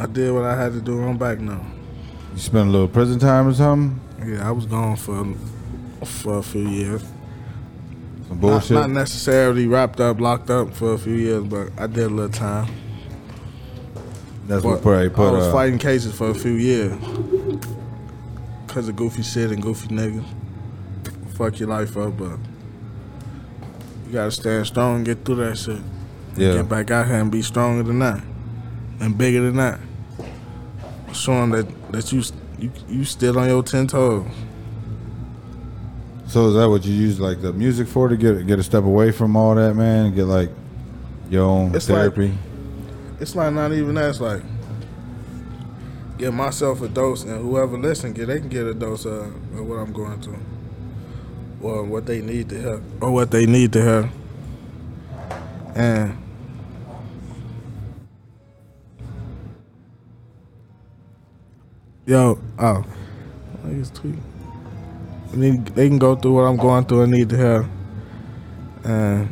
I 0.00 0.06
did 0.06 0.32
what 0.34 0.42
I 0.44 0.60
had 0.60 0.72
to 0.72 0.80
do. 0.80 1.00
I'm 1.00 1.16
back 1.16 1.38
now. 1.38 1.64
you 2.32 2.40
spent 2.40 2.66
a 2.68 2.70
little 2.72 2.88
prison 2.88 3.20
time 3.20 3.46
or 3.46 3.54
something, 3.54 4.00
Yeah, 4.26 4.48
I 4.48 4.50
was 4.50 4.66
gone 4.66 4.96
for 4.96 5.24
for 6.04 6.38
a 6.38 6.42
few 6.42 6.66
years. 6.68 7.02
some 7.02 8.30
Not, 8.30 8.40
bullshit. 8.40 8.72
not 8.72 8.90
necessarily 8.90 9.68
wrapped 9.68 10.00
up, 10.00 10.18
locked 10.20 10.50
up 10.50 10.74
for 10.74 10.94
a 10.94 10.98
few 10.98 11.14
years, 11.14 11.44
but 11.44 11.68
I 11.78 11.86
did 11.86 12.06
a 12.06 12.08
little 12.08 12.32
time. 12.32 12.66
That's 14.48 14.64
But 14.64 14.70
what 14.70 14.82
probably 14.82 15.10
put. 15.10 15.28
I 15.28 15.30
was 15.30 15.46
uh, 15.46 15.52
fighting 15.52 15.78
cases 15.78 16.14
for 16.16 16.30
a 16.30 16.34
few 16.34 16.54
years 16.54 16.98
because 18.66 18.88
of 18.88 18.96
goofy 18.96 19.22
shit 19.22 19.52
and 19.52 19.62
goofy 19.62 19.86
niggas. 19.88 20.24
Fuck 21.36 21.60
your 21.60 21.68
life 21.68 21.96
up, 21.96 22.18
but 22.18 22.38
you 24.06 24.12
gotta 24.12 24.32
stand 24.32 24.66
strong 24.66 24.96
and 24.96 25.04
get 25.06 25.24
through 25.24 25.36
that 25.36 25.56
shit. 25.56 25.78
Yeah. 26.36 26.54
Get 26.54 26.68
back 26.68 26.90
out 26.90 27.06
here 27.06 27.16
and 27.16 27.30
be 27.30 27.42
stronger 27.42 27.82
than 27.82 27.98
that 28.00 28.22
and 29.00 29.16
bigger 29.16 29.42
than 29.42 29.56
that. 29.56 29.78
Show 31.12 31.32
'em 31.34 31.50
that 31.50 31.66
that 31.92 32.12
you 32.12 32.22
you 32.58 32.70
you 32.88 33.04
still 33.04 33.38
on 33.38 33.48
your 33.48 33.62
ten 33.62 33.86
toes. 33.86 34.26
So 36.26 36.48
is 36.48 36.54
that 36.54 36.68
what 36.68 36.84
you 36.84 36.92
use 36.92 37.20
like 37.20 37.40
the 37.42 37.52
music 37.52 37.86
for 37.86 38.08
to 38.08 38.16
get 38.16 38.46
get 38.46 38.58
a 38.58 38.62
step 38.62 38.84
away 38.84 39.12
from 39.12 39.36
all 39.36 39.54
that, 39.54 39.74
man? 39.74 40.06
and 40.06 40.14
Get 40.14 40.24
like 40.26 40.50
your 41.30 41.44
own 41.44 41.74
It's 41.74 41.88
like- 41.88 41.98
therapy. 41.98 42.36
It's 43.20 43.36
like 43.36 43.52
not 43.54 43.72
even 43.72 43.94
that. 43.94 44.10
It's 44.10 44.20
like 44.20 44.42
give 46.18 46.34
myself 46.34 46.80
a 46.82 46.88
dose, 46.88 47.24
and 47.24 47.40
whoever 47.42 47.76
listen, 47.78 48.12
get 48.12 48.26
they 48.26 48.38
can 48.40 48.48
get 48.48 48.66
a 48.66 48.74
dose 48.74 49.04
of, 49.04 49.26
of 49.56 49.66
what 49.66 49.76
I'm 49.76 49.92
going 49.92 50.20
through, 50.20 50.38
or 51.60 51.84
what 51.84 52.06
they 52.06 52.20
need 52.20 52.48
to 52.50 52.60
hear, 52.60 52.80
or 53.00 53.10
what 53.12 53.30
they 53.30 53.46
need 53.46 53.72
to 53.74 53.82
hear. 53.82 54.10
And 55.76 56.16
yo, 62.06 62.38
oh, 62.58 62.84
niggas 63.64 63.94
tweet. 63.94 64.16
They, 65.32 65.50
they 65.50 65.88
can 65.88 65.98
go 65.98 66.14
through 66.14 66.34
what 66.34 66.42
I'm 66.42 66.56
going 66.56 66.84
through 66.84 67.02
and 67.02 67.12
need 67.12 67.28
to 67.30 67.36
hear. 67.36 67.68
And 68.84 69.28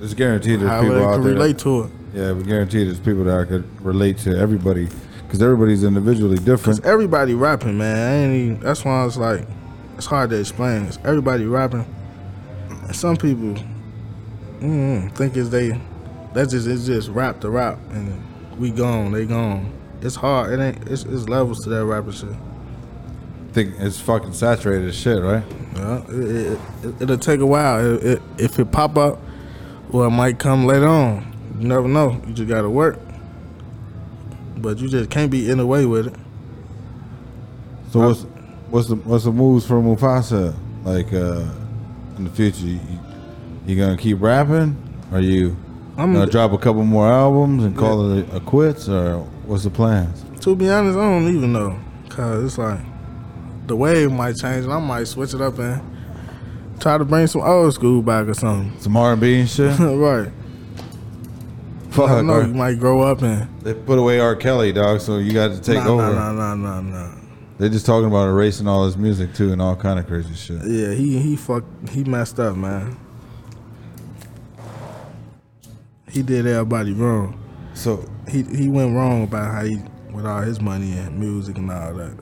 it's 0.00 0.14
guaranteed 0.14 0.60
there's 0.60 0.82
people 0.82 1.04
out 1.04 1.14
can 1.14 1.24
there. 1.24 1.32
relate 1.32 1.58
to 1.58 1.82
it. 1.82 1.90
yeah, 2.14 2.32
we 2.32 2.44
guarantee 2.44 2.84
there's 2.84 3.00
people 3.00 3.24
that 3.24 3.40
I 3.40 3.44
could 3.44 3.84
relate 3.84 4.18
to 4.18 4.38
everybody 4.38 4.88
because 5.24 5.42
everybody's 5.42 5.84
individually 5.84 6.38
different. 6.38 6.80
Cause 6.80 6.80
everybody 6.80 7.34
rapping, 7.34 7.76
man. 7.76 7.96
I 7.96 8.24
ain't 8.24 8.34
even, 8.34 8.60
that's 8.60 8.84
why 8.84 9.04
it's 9.04 9.16
like 9.16 9.46
it's 9.96 10.06
hard 10.06 10.30
to 10.30 10.38
explain. 10.38 10.84
It's 10.84 10.98
everybody 11.04 11.44
rapping, 11.44 11.84
and 12.70 12.96
some 12.96 13.16
people 13.16 13.62
mm, 14.60 15.12
think 15.16 15.36
it's 15.36 15.48
they. 15.48 15.78
That's 16.32 16.52
just 16.52 16.68
it's 16.68 16.86
just 16.86 17.08
rap 17.08 17.40
to 17.40 17.50
rap, 17.50 17.78
and 17.90 18.22
we 18.58 18.70
gone, 18.70 19.12
they 19.12 19.26
gone. 19.26 19.72
It's 20.00 20.16
hard. 20.16 20.52
It 20.52 20.62
ain't. 20.62 20.88
It's, 20.88 21.04
it's 21.04 21.28
levels 21.28 21.60
to 21.64 21.70
that 21.70 21.84
rapping 21.84 22.12
shit. 22.12 22.30
I 22.30 23.52
think 23.52 23.74
it's 23.78 24.00
fucking 24.00 24.32
saturated 24.32 24.88
as 24.88 24.96
shit, 24.96 25.22
right? 25.22 25.42
Yeah, 25.74 26.02
it, 26.08 26.60
it, 26.82 27.02
it, 27.02 27.08
will 27.08 27.18
take 27.18 27.40
a 27.40 27.46
while. 27.46 27.96
It, 27.96 28.04
it, 28.04 28.22
if 28.38 28.58
it 28.58 28.70
pop 28.70 28.96
up, 28.96 29.18
well, 29.90 30.08
it 30.08 30.10
might 30.10 30.38
come 30.38 30.66
later 30.66 30.86
on. 30.86 31.34
You 31.58 31.66
never 31.66 31.88
know. 31.88 32.20
You 32.26 32.34
just 32.34 32.48
gotta 32.48 32.70
work, 32.70 32.98
but 34.56 34.78
you 34.78 34.88
just 34.88 35.10
can't 35.10 35.30
be 35.30 35.50
in 35.50 35.58
the 35.58 35.66
way 35.66 35.86
with 35.86 36.08
it. 36.08 36.14
So 37.90 38.00
what's 38.00 38.22
what's 38.70 38.88
the 38.88 38.96
what's 38.96 39.24
the 39.24 39.32
moves 39.32 39.66
for 39.66 39.80
Mufasa 39.80 40.54
like 40.84 41.12
uh, 41.12 41.44
in 42.16 42.24
the 42.24 42.30
future? 42.30 42.66
You, 42.66 42.80
you 43.66 43.76
gonna 43.76 43.96
keep 43.96 44.20
rapping? 44.20 44.76
Are 45.10 45.20
you 45.20 45.56
I'm 45.96 46.12
gonna 46.12 46.30
drop 46.30 46.52
a 46.52 46.58
couple 46.58 46.84
more 46.84 47.08
albums 47.08 47.64
and 47.64 47.76
call 47.76 48.12
it 48.12 48.32
a 48.32 48.38
quits, 48.38 48.88
or 48.88 49.26
what's 49.48 49.64
the 49.64 49.70
plans? 49.70 50.24
To 50.42 50.54
be 50.54 50.68
honest, 50.68 50.98
I 50.98 51.02
don't 51.02 51.34
even 51.34 51.52
know. 51.52 51.78
Cause 52.10 52.44
it's 52.44 52.58
like 52.58 52.80
the 53.66 53.74
wave 53.74 54.12
might 54.12 54.36
change 54.36 54.64
and 54.64 54.72
I 54.72 54.78
might 54.78 55.04
switch 55.04 55.34
it 55.34 55.40
up 55.40 55.58
and 55.58 55.82
try 56.78 56.98
to 56.98 57.04
bring 57.04 57.26
some 57.26 57.42
old 57.42 57.72
school 57.74 58.02
back 58.02 58.28
or 58.28 58.34
something. 58.34 58.78
Some 58.80 58.96
R 58.96 59.12
and 59.12 59.20
B 59.20 59.40
and 59.40 59.48
shit. 59.48 59.78
right. 59.80 60.30
Fuck, 61.90 62.10
I 62.10 62.16
don't 62.16 62.26
know. 62.26 62.40
You 62.40 62.54
might 62.54 62.78
grow 62.78 63.02
up 63.02 63.22
and 63.22 63.48
they 63.62 63.74
put 63.74 63.98
away 63.98 64.20
R. 64.20 64.36
Kelly, 64.36 64.72
dog. 64.72 65.00
So 65.00 65.18
you 65.18 65.32
got 65.32 65.48
to 65.48 65.60
take 65.60 65.82
nah, 65.82 65.88
over. 65.88 66.02
Nah, 66.02 66.32
nah, 66.32 66.54
nah, 66.54 66.80
nah, 66.80 67.06
nah. 67.08 67.14
They're 67.56 67.68
just 67.68 67.86
talking 67.86 68.06
about 68.06 68.28
erasing 68.28 68.68
all 68.68 68.84
his 68.84 68.96
music 68.96 69.34
too, 69.34 69.52
and 69.52 69.60
all 69.60 69.74
kind 69.74 69.98
of 69.98 70.06
crazy 70.06 70.34
shit. 70.34 70.60
Yeah, 70.64 70.92
he 70.92 71.18
he 71.18 71.34
fucked. 71.34 71.88
He 71.88 72.04
messed 72.04 72.38
up, 72.38 72.56
man. 72.56 72.96
He 76.08 76.22
did 76.22 76.46
everybody 76.46 76.92
wrong. 76.92 77.47
So 77.78 78.04
He 78.28 78.42
he 78.42 78.68
went 78.68 78.94
wrong 78.94 79.22
about 79.22 79.54
how 79.54 79.64
he 79.64 79.78
with 80.12 80.26
all 80.26 80.42
his 80.42 80.60
money 80.60 80.92
and 80.98 81.18
music 81.18 81.56
and 81.58 81.70
all 81.70 81.94
that. 81.94 82.16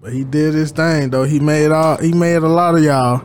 But 0.00 0.12
he 0.12 0.22
did 0.24 0.54
his 0.54 0.70
thing 0.70 1.10
though. 1.10 1.24
He 1.24 1.40
made 1.40 1.70
all 1.72 1.96
he 1.98 2.12
made 2.12 2.36
a 2.36 2.48
lot 2.48 2.74
of 2.76 2.82
y'all. 2.84 3.22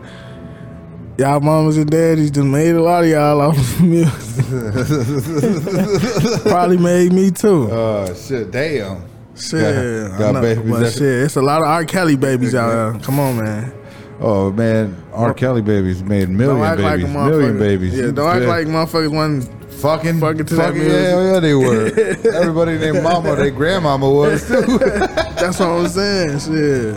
Y'all 1.20 1.40
mamas 1.40 1.78
and 1.78 1.90
daddies 1.90 2.30
just 2.32 2.46
made 2.48 2.76
a 2.76 2.82
lot 2.82 3.04
of 3.04 3.10
y'all 3.10 3.42
off 3.42 3.58
of 3.58 3.82
music. 3.96 4.46
Probably 6.44 6.78
made 6.78 7.12
me 7.14 7.32
too. 7.32 7.70
uh, 7.72 8.14
shit, 8.14 8.52
damn. 8.52 9.04
Shit, 9.36 10.18
got 10.18 10.34
know, 10.34 10.42
babies 10.42 10.70
but 10.72 10.92
shit, 10.92 11.02
it's 11.26 11.36
a 11.36 11.42
lot 11.44 11.62
of 11.62 11.68
R. 11.68 11.86
Kelly 11.86 12.16
babies 12.16 12.56
out 12.56 12.70
there. 12.94 13.02
Come 13.04 13.20
on, 13.20 13.38
man. 13.38 13.74
Oh 14.20 14.52
man, 14.52 14.96
R. 15.14 15.32
Kelly 15.36 15.62
babies 15.62 16.02
made 16.04 16.26
Don't 16.26 16.38
million 16.38 16.64
act 16.66 16.82
like 16.82 17.02
a 17.02 17.04
babies, 17.04 17.14
million 17.16 17.58
babies. 17.60 17.98
Yeah, 18.00 18.10
don't 18.12 18.28
act 18.30 18.42
Yeah. 18.44 18.48
like 18.48 18.68
motherfuckers 18.68 19.12
wasn't. 19.12 19.57
Fucking 19.82 20.20
fucking 20.20 20.46
to 20.46 20.56
that 20.56 20.66
fucking, 20.68 20.82
music. 20.82 21.02
Yeah, 21.02 21.34
yeah, 21.34 21.40
they 21.40 21.54
were. 21.54 21.86
Everybody 22.36 22.78
named 22.78 23.04
Mama, 23.04 23.36
their 23.36 23.52
grandmama 23.52 24.10
was 24.10 24.48
too. 24.48 24.78
That's 24.78 25.60
what 25.60 25.70
I 25.70 25.76
was 25.76 25.94
saying. 25.94 26.40
Shit. 26.40 26.96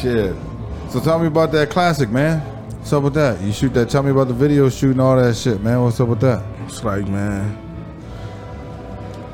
Shit. 0.00 0.36
So 0.90 1.00
tell 1.00 1.18
me 1.18 1.26
about 1.26 1.52
that 1.52 1.70
classic, 1.70 2.10
man. 2.10 2.40
What's 2.78 2.92
up 2.92 3.02
with 3.02 3.14
that? 3.14 3.40
You 3.40 3.52
shoot 3.52 3.72
that? 3.74 3.88
Tell 3.88 4.02
me 4.02 4.10
about 4.10 4.28
the 4.28 4.34
video 4.34 4.68
shooting, 4.68 5.00
all 5.00 5.16
that 5.16 5.34
shit, 5.36 5.62
man. 5.62 5.82
What's 5.82 5.98
up 6.00 6.08
with 6.08 6.20
that? 6.20 6.44
It's 6.66 6.84
like, 6.84 7.08
man, 7.08 7.56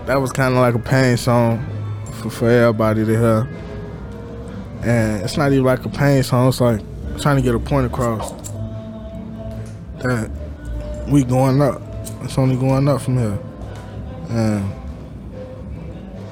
that 0.06 0.20
was 0.20 0.30
kind 0.32 0.54
of 0.54 0.60
like 0.60 0.74
a 0.74 0.78
pain 0.78 1.16
song 1.16 1.66
for, 2.20 2.30
for 2.30 2.48
everybody 2.48 3.04
to 3.04 3.10
hear. 3.10 3.48
And 4.82 5.22
it's 5.22 5.36
not 5.36 5.52
even 5.52 5.64
like 5.64 5.84
a 5.84 5.88
pain 5.88 6.22
song. 6.22 6.48
It's 6.48 6.60
like 6.60 6.80
trying 7.20 7.36
to 7.36 7.42
get 7.42 7.54
a 7.54 7.58
point 7.58 7.86
across 7.86 8.30
that 9.98 10.30
we 11.08 11.24
going 11.24 11.60
up. 11.60 11.89
It's 12.22 12.38
only 12.38 12.56
going 12.56 12.88
up 12.88 13.00
from 13.00 13.18
here. 13.18 13.38
And 14.28 14.72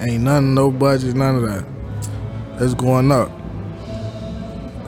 ain't 0.01 0.23
nothing, 0.23 0.55
no 0.55 0.71
budget, 0.71 1.17
none 1.17 1.37
of 1.37 1.43
that. 1.43 1.65
It's 2.61 2.75
going 2.75 3.11
up. 3.11 3.31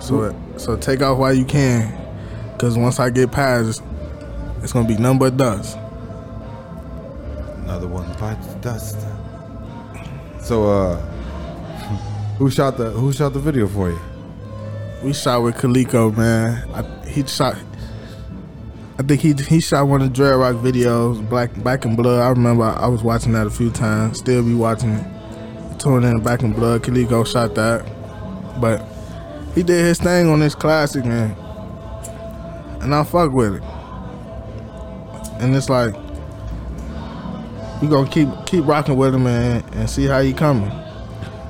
So, 0.00 0.34
so 0.56 0.76
take 0.76 1.02
off 1.02 1.18
while 1.18 1.34
you 1.34 1.44
can, 1.44 1.92
cause 2.58 2.76
once 2.76 2.98
I 2.98 3.10
get 3.10 3.30
past, 3.30 3.82
it's, 4.62 4.72
gonna 4.72 4.88
be 4.88 4.96
number 4.96 5.30
but 5.30 5.36
dust. 5.36 5.78
Another 7.62 7.86
one 7.86 8.12
bites 8.18 8.46
the 8.46 8.54
dust. 8.60 8.98
So, 10.40 10.68
uh, 10.68 10.96
who 12.38 12.50
shot 12.50 12.76
the 12.76 12.90
Who 12.90 13.12
shot 13.12 13.32
the 13.32 13.38
video 13.38 13.68
for 13.68 13.90
you? 13.90 14.00
We 15.02 15.12
shot 15.12 15.42
with 15.42 15.56
Kaliko, 15.56 16.16
man. 16.16 16.68
I, 16.74 17.08
he 17.08 17.26
shot. 17.26 17.56
I 19.00 19.02
think 19.02 19.22
he 19.22 19.32
he 19.32 19.60
shot 19.62 19.88
one 19.88 20.02
of 20.02 20.08
the 20.10 20.14
Dread 20.14 20.36
Rock 20.36 20.56
videos, 20.56 21.26
Black 21.26 21.50
Back 21.64 21.86
in 21.86 21.96
Blood. 21.96 22.20
I 22.20 22.28
remember 22.28 22.64
I 22.64 22.86
was 22.86 23.02
watching 23.02 23.32
that 23.32 23.46
a 23.46 23.50
few 23.50 23.70
times. 23.70 24.18
Still 24.18 24.42
be 24.42 24.52
watching 24.52 24.90
it. 24.90 25.80
Touring 25.80 26.04
in 26.04 26.22
Back 26.22 26.42
in 26.42 26.52
Blood. 26.52 26.82
Kaliko 26.82 27.26
shot 27.26 27.54
that, 27.54 27.82
but 28.60 28.86
he 29.54 29.62
did 29.62 29.86
his 29.86 29.98
thing 29.98 30.28
on 30.28 30.40
this 30.40 30.54
classic, 30.54 31.06
man. 31.06 31.30
And 32.82 32.94
I 32.94 33.02
fuck 33.04 33.32
with 33.32 33.54
it. 33.54 33.62
And 35.40 35.56
it's 35.56 35.70
like 35.70 35.94
we 37.80 37.88
gonna 37.88 38.10
keep 38.10 38.28
keep 38.44 38.66
rocking 38.66 38.98
with 38.98 39.14
him, 39.14 39.24
man, 39.24 39.64
and 39.72 39.88
see 39.88 40.04
how 40.04 40.20
he 40.20 40.34
coming. 40.34 40.68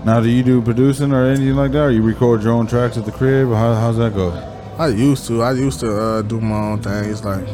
Now, 0.05 0.21
do 0.21 0.29
you 0.29 0.45
do 0.45 0.63
producing 0.63 1.13
or 1.13 1.27
anything 1.27 1.57
like 1.57 1.73
that? 1.73 1.87
Or 1.87 1.91
you 1.91 2.03
record 2.03 2.45
your 2.45 2.53
own 2.53 2.69
tracks 2.69 2.97
at 2.97 3.07
the 3.07 3.13
crib? 3.13 3.49
How, 3.49 3.75
how's 3.75 3.97
that 3.97 4.15
go? 4.15 4.50
I 4.81 4.89
used 4.89 5.27
to. 5.27 5.43
I 5.43 5.53
used 5.53 5.81
to 5.81 5.95
uh, 5.95 6.23
do 6.23 6.41
my 6.41 6.57
own 6.57 6.81
thing. 6.81 7.11
It's 7.11 7.23
like 7.23 7.47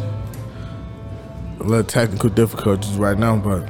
a 1.59 1.64
little 1.64 1.83
technical 1.83 2.30
difficulties 2.30 2.92
right 2.92 3.18
now, 3.18 3.37
but 3.37 3.68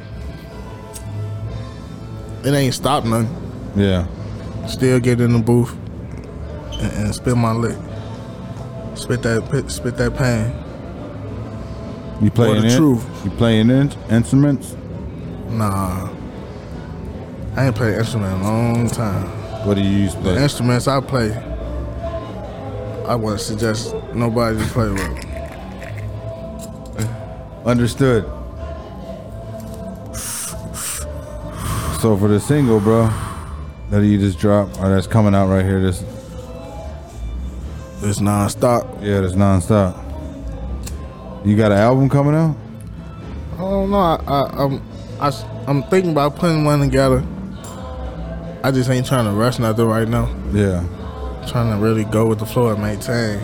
it 2.44 2.52
ain't 2.52 2.74
stopped 2.74 3.06
nothing. 3.06 3.34
Yeah. 3.74 4.06
Still 4.66 5.00
get 5.00 5.22
in 5.22 5.32
the 5.32 5.38
booth 5.38 5.72
and, 6.82 6.92
and 7.06 7.14
spit 7.14 7.34
my 7.34 7.52
lick. 7.52 7.78
Spit 8.94 9.22
that 9.22 9.64
spit 9.70 9.96
that 9.96 10.14
pain. 10.14 10.52
You 12.22 12.30
playing 12.30 12.60
the 12.60 12.68
in- 12.68 12.76
truth. 12.76 13.24
You 13.24 13.30
playing 13.30 13.70
in- 13.70 13.92
instruments? 14.10 14.76
Nah. 15.48 16.10
I 17.56 17.66
ain't 17.68 17.74
played 17.74 17.94
instrument 17.94 18.34
in 18.34 18.40
a 18.42 18.44
long 18.44 18.90
time. 18.90 19.24
What 19.66 19.78
do 19.78 19.80
you 19.80 19.88
use 19.88 20.14
The 20.16 20.42
instruments 20.42 20.86
I 20.88 21.00
play, 21.00 21.30
I 23.06 23.14
wouldn't 23.14 23.40
suggest 23.40 23.94
nobody 24.14 24.58
to 24.58 24.64
play 24.66 24.90
with. 24.90 25.26
Understood. 27.64 28.24
So 32.00 32.16
for 32.16 32.28
the 32.28 32.40
single, 32.40 32.80
bro, 32.80 33.08
that 33.90 34.04
you 34.04 34.18
just 34.18 34.38
dropped, 34.38 34.78
or 34.80 34.88
that's 34.88 35.06
coming 35.06 35.34
out 35.34 35.48
right 35.48 35.64
here, 35.64 35.80
this 35.80 36.04
It's 38.02 38.20
non-stop. 38.20 38.98
yeah, 39.00 39.20
that's 39.20 39.34
nonstop. 39.34 40.02
You 41.46 41.56
got 41.56 41.72
an 41.72 41.78
album 41.78 42.08
coming 42.08 42.34
out? 42.34 42.56
I 43.54 43.58
don't 43.58 43.90
know. 43.90 43.98
I, 43.98 44.20
I, 44.26 44.64
I'm 44.64 44.82
I, 45.20 45.32
am 45.68 45.82
thinking 45.84 46.10
about 46.10 46.36
putting 46.36 46.64
one 46.64 46.80
together. 46.80 47.24
I 48.62 48.70
just 48.72 48.90
ain't 48.90 49.06
trying 49.06 49.24
to 49.26 49.30
rush 49.30 49.58
nothing 49.58 49.86
right 49.86 50.08
now. 50.08 50.28
Yeah. 50.52 50.84
Trying 51.46 51.70
to 51.70 51.78
really 51.82 52.04
go 52.04 52.26
with 52.26 52.38
the 52.38 52.46
flow 52.46 52.68
and 52.68 52.82
maintain. 52.82 53.40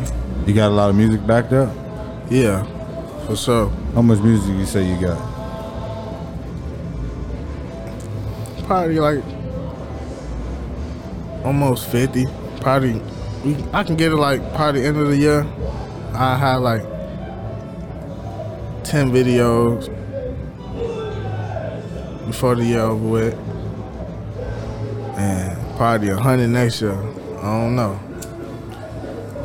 You 0.46 0.54
got 0.54 0.70
a 0.70 0.74
lot 0.74 0.90
of 0.90 0.96
music 0.96 1.26
backed 1.26 1.52
up? 1.52 1.74
Yeah, 2.30 2.64
for 3.26 3.36
sure. 3.36 3.68
How 3.94 4.02
much 4.02 4.18
music 4.20 4.54
you 4.56 4.66
say 4.66 4.84
you 4.88 5.00
got? 5.00 5.18
Probably 8.66 8.98
like 8.98 9.22
almost 11.44 11.88
fifty. 11.88 12.26
Probably 12.60 13.00
we, 13.44 13.56
I 13.72 13.84
can 13.84 13.96
get 13.96 14.12
it 14.12 14.16
like 14.16 14.40
probably 14.54 14.84
end 14.84 14.96
of 14.96 15.08
the 15.08 15.16
year. 15.16 15.46
I 16.14 16.36
have 16.36 16.62
like 16.62 16.82
ten 18.84 19.10
videos 19.12 19.88
before 22.26 22.54
the 22.54 22.64
year 22.64 22.80
over 22.80 23.06
with, 23.06 23.34
and 25.18 25.76
probably 25.76 26.08
a 26.08 26.16
hundred 26.16 26.48
next 26.48 26.80
year. 26.80 26.98
I 27.42 27.60
don't 27.60 27.74
know. 27.74 27.98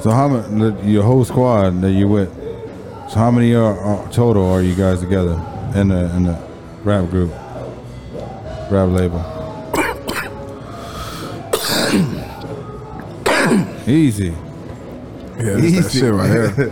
So 0.02 0.12
how 0.12 0.28
many? 0.28 0.92
Your 0.92 1.04
whole 1.04 1.26
squad 1.26 1.82
that 1.82 1.92
you 1.92 2.08
with? 2.08 2.32
So 3.10 3.16
how 3.16 3.32
many 3.32 3.56
are, 3.56 3.76
are 3.80 4.12
total 4.12 4.46
are 4.46 4.62
you 4.62 4.76
guys 4.76 5.00
together 5.00 5.34
in 5.74 5.88
the 5.88 6.16
in 6.16 6.24
the 6.24 6.40
rap 6.84 7.10
group, 7.10 7.32
rap 8.70 8.90
label? 8.90 9.20
Easy. 13.88 14.28
Yeah, 15.38 15.56
that's 15.56 15.74
that 15.74 15.92
shit 15.92 16.14
right 16.14 16.30
here. 16.30 16.72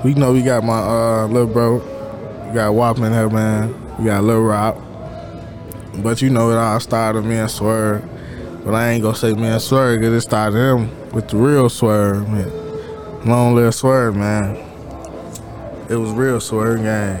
we 0.04 0.14
know 0.14 0.32
we 0.32 0.42
got 0.42 0.62
my 0.62 0.78
uh, 0.78 1.26
little 1.26 1.48
bro. 1.48 1.78
We 2.46 2.54
got 2.54 2.72
Wop 2.72 2.98
in 2.98 3.12
here, 3.12 3.28
man. 3.28 3.74
We 3.98 4.04
got 4.04 4.22
Lil 4.22 4.42
Rock. 4.42 4.76
But 5.96 6.22
you 6.22 6.30
know 6.30 6.50
it 6.52 6.56
all 6.56 6.78
started 6.78 7.24
me 7.24 7.36
and 7.36 7.50
Swerve. 7.50 8.08
But 8.68 8.74
I 8.74 8.90
ain't 8.90 9.02
gonna 9.02 9.16
say 9.16 9.32
man 9.32 9.58
Swerve 9.60 9.98
because 9.98 10.12
it 10.12 10.20
started 10.28 10.58
him 10.58 11.10
with 11.12 11.28
the 11.28 11.38
real 11.38 11.70
Swerve, 11.70 12.28
man. 12.28 13.26
Long 13.26 13.54
live 13.54 13.74
Swerve, 13.74 14.14
man. 14.14 14.56
It 15.88 15.96
was 15.96 16.10
real 16.10 16.38
Swerve 16.38 16.82
gang. 16.82 17.16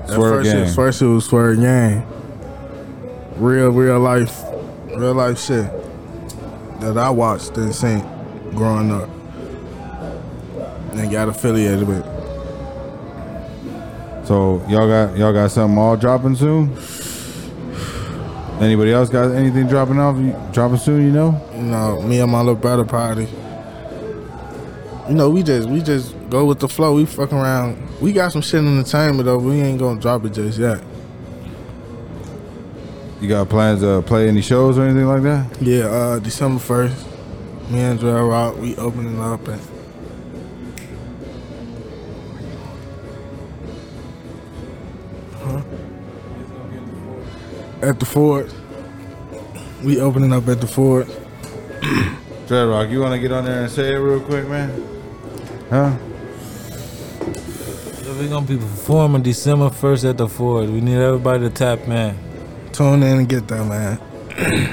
At 0.00 0.08
Swerve 0.08 0.36
first, 0.36 0.50
gang. 0.50 0.64
It, 0.64 0.74
first 0.74 1.02
it 1.02 1.06
was 1.08 1.26
Swerve 1.26 1.60
gang. 1.60 2.06
Real, 3.36 3.68
real 3.68 4.00
life, 4.00 4.44
real 4.96 5.12
life 5.12 5.38
shit 5.38 5.70
that 6.80 6.96
I 6.96 7.10
watched 7.10 7.58
and 7.58 7.74
seen 7.74 8.00
growing 8.52 8.92
up 8.92 9.10
and 10.94 11.10
got 11.12 11.28
affiliated 11.28 11.86
with. 11.86 12.02
So 14.26 14.64
y'all 14.70 14.88
got 14.88 15.18
y'all 15.18 15.34
got 15.34 15.50
something 15.50 15.76
all 15.76 15.98
dropping 15.98 16.36
soon? 16.36 16.74
Anybody 18.60 18.92
else 18.92 19.10
got 19.10 19.32
anything 19.32 19.66
dropping 19.66 19.98
off? 19.98 20.16
Dropping 20.52 20.78
soon? 20.78 21.04
You 21.04 21.10
know? 21.10 21.50
You 21.54 21.62
know, 21.62 22.00
me 22.02 22.20
and 22.20 22.30
my 22.30 22.38
little 22.38 22.54
brother 22.54 22.84
party. 22.84 23.28
You 25.08 25.14
know, 25.14 25.28
we 25.28 25.42
just 25.42 25.68
we 25.68 25.82
just 25.82 26.14
go 26.30 26.44
with 26.46 26.60
the 26.60 26.68
flow. 26.68 26.94
We 26.94 27.04
fuck 27.04 27.32
around. 27.32 27.76
We 28.00 28.12
got 28.12 28.32
some 28.32 28.42
shit 28.42 28.60
in 28.60 28.78
the 28.78 28.84
chamber 28.84 29.22
though. 29.22 29.38
We 29.38 29.60
ain't 29.60 29.78
gonna 29.78 30.00
drop 30.00 30.24
it 30.24 30.30
just 30.32 30.58
yet. 30.58 30.82
You 33.20 33.28
got 33.28 33.48
plans 33.48 33.80
to 33.80 34.02
play 34.02 34.28
any 34.28 34.40
shows 34.42 34.78
or 34.78 34.82
anything 34.82 35.06
like 35.06 35.22
that? 35.22 35.60
Yeah, 35.60 35.84
uh 35.86 36.18
December 36.20 36.60
first, 36.60 37.06
me 37.70 37.80
and 37.80 37.98
Dre 37.98 38.12
Rock, 38.12 38.56
we 38.58 38.76
opening 38.76 39.20
up 39.20 39.46
and 39.48 39.60
At 47.84 48.00
the 48.00 48.06
Ford. 48.06 48.50
We 49.82 50.00
opening 50.00 50.32
up 50.32 50.48
at 50.48 50.58
the 50.58 50.66
Ford. 50.66 51.06
Dreadrock, 52.46 52.90
you 52.90 53.00
want 53.00 53.12
to 53.12 53.18
get 53.18 53.30
on 53.30 53.44
there 53.44 53.64
and 53.64 53.70
say 53.70 53.92
it 53.92 53.98
real 53.98 54.20
quick, 54.20 54.48
man? 54.48 54.70
Huh? 55.68 55.94
We're 58.18 58.28
gonna 58.30 58.46
be 58.46 58.56
performing 58.56 59.20
December 59.20 59.68
first 59.68 60.02
at 60.04 60.16
the 60.16 60.26
Ford. 60.26 60.70
We 60.70 60.80
need 60.80 60.96
everybody 60.96 61.40
to 61.40 61.50
tap 61.50 61.86
man. 61.86 62.18
Tune 62.72 63.02
in 63.02 63.18
and 63.18 63.28
get 63.28 63.46
that, 63.48 63.64
man. 63.66 64.00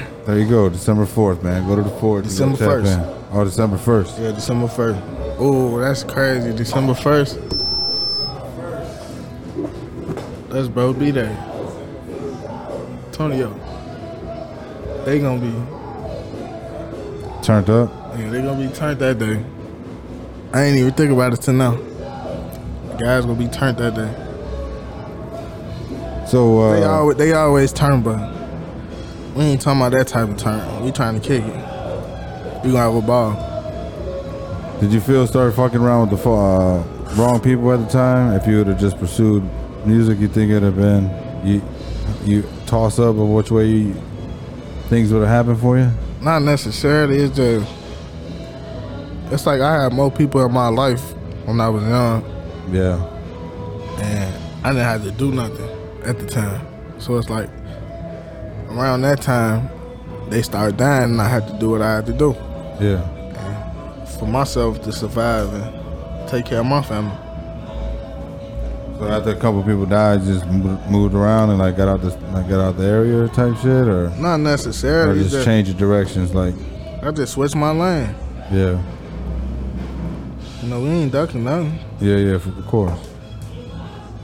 There 0.24 0.38
you 0.38 0.48
go, 0.48 0.68
December 0.70 1.04
4th, 1.04 1.42
man. 1.42 1.66
Go 1.66 1.74
to 1.74 1.82
the 1.82 1.90
4th. 1.90 2.22
December 2.22 2.56
1st. 2.56 3.28
Oh, 3.32 3.44
December 3.44 3.76
1st. 3.76 4.20
Yeah, 4.20 4.30
December 4.30 4.68
first. 4.68 5.00
Oh, 5.36 5.80
that's 5.80 6.04
crazy. 6.04 6.54
December 6.54 6.94
first. 6.94 7.40
Let's 10.48 10.68
bro 10.68 10.92
be 10.92 11.10
there. 11.10 11.51
They 15.04 15.18
gonna 15.18 15.40
be 15.40 15.52
Turned 17.42 17.68
up. 17.70 17.90
yeah, 18.16 18.30
they 18.30 18.40
gonna 18.42 18.68
be 18.68 18.72
turned 18.72 19.00
that 19.00 19.18
day. 19.18 19.44
I 20.52 20.64
ain't 20.64 20.76
even 20.78 20.92
think 20.92 21.10
about 21.10 21.32
it 21.32 21.40
till 21.42 21.54
now. 21.54 21.76
Guys 22.98 23.24
gonna 23.24 23.34
be 23.34 23.48
turned 23.48 23.78
that 23.78 23.94
day. 23.94 24.14
So, 26.26 26.72
They 26.72 26.84
uh, 26.84 26.90
always 26.90 27.16
they 27.16 27.32
always 27.32 27.72
turn, 27.72 28.02
but 28.02 28.18
we 29.34 29.44
ain't 29.44 29.60
talking 29.60 29.80
about 29.80 29.92
that 29.92 30.08
type 30.08 30.28
of 30.28 30.36
turn. 30.36 30.84
We 30.84 30.92
trying 30.92 31.20
to 31.20 31.26
kick 31.26 31.42
it. 31.42 32.64
We 32.64 32.70
gonna 32.72 32.78
have 32.78 32.94
a 32.94 33.02
ball. 33.02 34.78
did 34.80 34.92
you 34.92 35.00
feel 35.00 35.26
started 35.26 35.52
fucking 35.54 35.80
around 35.80 36.10
with 36.10 36.22
the 36.22 36.30
uh, 36.30 36.82
wrong 37.16 37.40
people 37.40 37.72
at 37.72 37.80
the 37.80 37.86
time? 37.86 38.34
If 38.34 38.46
you 38.46 38.58
would 38.58 38.68
have 38.68 38.78
just 38.80 38.98
pursued 38.98 39.42
music, 39.84 40.20
you 40.20 40.28
think 40.28 40.50
it'd 40.50 40.62
have 40.62 40.76
been 40.76 41.10
you 41.44 41.60
you 42.24 42.44
toss 42.72 42.98
up 42.98 43.16
of 43.18 43.28
which 43.28 43.50
way 43.50 43.66
you, 43.66 43.94
things 44.88 45.12
would 45.12 45.20
have 45.20 45.28
happened 45.28 45.60
for 45.60 45.76
you? 45.76 45.90
Not 46.22 46.40
necessarily. 46.40 47.18
It's 47.18 47.36
just 47.36 47.70
it's 49.30 49.44
like 49.44 49.60
I 49.60 49.82
had 49.82 49.92
more 49.92 50.10
people 50.10 50.42
in 50.42 50.50
my 50.52 50.68
life 50.68 51.02
when 51.44 51.60
I 51.60 51.68
was 51.68 51.82
young, 51.82 52.24
Yeah. 52.70 52.96
and 54.00 54.34
I 54.64 54.68
didn't 54.70 54.84
have 54.84 55.04
to 55.04 55.10
do 55.10 55.30
nothing 55.32 55.68
at 56.06 56.18
the 56.18 56.24
time. 56.26 56.66
So 56.98 57.18
it's 57.18 57.28
like 57.28 57.50
around 58.70 59.02
that 59.02 59.20
time 59.20 59.68
they 60.30 60.40
started 60.40 60.78
dying, 60.78 61.10
and 61.10 61.20
I 61.20 61.28
had 61.28 61.46
to 61.48 61.58
do 61.58 61.68
what 61.68 61.82
I 61.82 61.96
had 61.96 62.06
to 62.06 62.14
do 62.14 62.34
Yeah. 62.80 63.02
And 63.36 64.08
for 64.18 64.24
myself 64.26 64.80
to 64.84 64.92
survive 64.92 65.52
and 65.52 66.26
take 66.26 66.46
care 66.46 66.60
of 66.60 66.66
my 66.66 66.80
family. 66.80 67.12
So 69.02 69.08
after 69.10 69.30
a 69.30 69.34
couple 69.34 69.64
people 69.64 69.84
died, 69.84 70.22
just 70.22 70.46
moved 70.46 71.12
around 71.12 71.50
and 71.50 71.58
like 71.58 71.76
got 71.76 71.88
out 71.88 72.02
the 72.02 72.10
like 72.30 72.48
got 72.48 72.60
out 72.60 72.76
the 72.76 72.84
area 72.84 73.26
type 73.26 73.56
shit, 73.56 73.66
or 73.88 74.10
Not 74.10 74.34
or 74.36 74.38
necessarily. 74.38 75.18
just 75.22 75.32
Just, 75.32 75.44
change 75.44 75.66
the 75.66 75.74
directions. 75.74 76.32
Like, 76.36 76.54
I 77.02 77.10
just 77.10 77.32
switched 77.32 77.56
my 77.56 77.72
lane. 77.72 78.14
yeah, 78.52 78.80
You 80.62 80.68
know, 80.68 80.80
we 80.82 80.88
ain't 80.90 81.10
ducking 81.10 81.42
nothing, 81.42 81.80
yeah, 82.00 82.14
yeah, 82.14 82.34
of 82.34 82.66
course. 82.68 82.96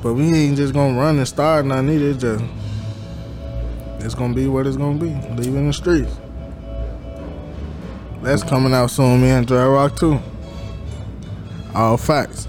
but 0.01 0.15
we 0.15 0.33
ain't 0.33 0.57
just 0.57 0.73
gonna 0.75 0.97
run 0.97 1.19
and 1.19 1.27
start 1.27 1.67
nothing 1.67 1.89
either. 1.91 2.11
It's 2.11 2.23
just 2.23 2.45
it's 3.99 4.15
gonna 4.15 4.33
be 4.33 4.47
what 4.47 4.65
it's 4.69 4.77
gonna 4.77 4.97
be. 4.97 5.11
Leaving 5.35 5.67
the 5.67 5.73
streets. 5.73 6.17
That's 8.23 8.45
coming 8.45 8.73
out 8.73 8.93
soon, 8.93 9.23
me 9.23 9.31
and 9.31 9.45
Dry 9.45 9.67
Rock 9.67 9.97
too. 9.99 10.21
All 11.75 11.97
facts. 11.97 12.47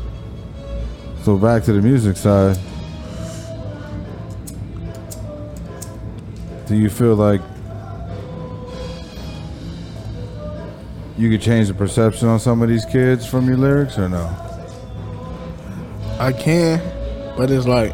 So 1.29 1.37
back 1.37 1.63
to 1.65 1.73
the 1.73 1.79
music 1.79 2.17
side. 2.17 2.57
Do 6.67 6.75
you 6.75 6.89
feel 6.89 7.13
like 7.13 7.39
you 11.19 11.29
could 11.29 11.39
change 11.39 11.67
the 11.67 11.75
perception 11.75 12.29
on 12.29 12.39
some 12.39 12.63
of 12.63 12.69
these 12.69 12.83
kids 12.83 13.27
from 13.27 13.47
your 13.47 13.57
lyrics, 13.57 13.99
or 13.99 14.09
no? 14.09 14.25
I 16.19 16.33
can, 16.33 16.79
but 17.37 17.51
it's 17.51 17.67
like 17.67 17.93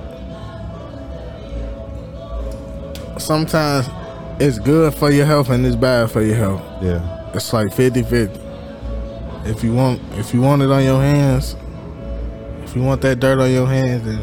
sometimes 3.20 3.90
it's 4.40 4.60
good 4.60 4.94
for 4.94 5.12
your 5.12 5.26
health 5.26 5.50
and 5.50 5.66
it's 5.66 5.76
bad 5.76 6.10
for 6.10 6.22
your 6.22 6.38
health. 6.38 6.62
Yeah, 6.82 7.32
It's 7.34 7.52
like 7.52 7.68
50-50. 7.68 9.46
If 9.46 9.62
you 9.62 9.74
want 9.74 10.02
if 10.14 10.34
you 10.34 10.40
want 10.40 10.62
it 10.62 10.72
on 10.72 10.86
your 10.86 11.02
hands, 11.02 11.58
if 12.76 12.80
you 12.82 12.86
want 12.86 13.02
that 13.04 13.22
dirt 13.22 13.40
on 13.40 13.50
your 13.50 13.66
hands, 13.66 14.04
then 14.04 14.20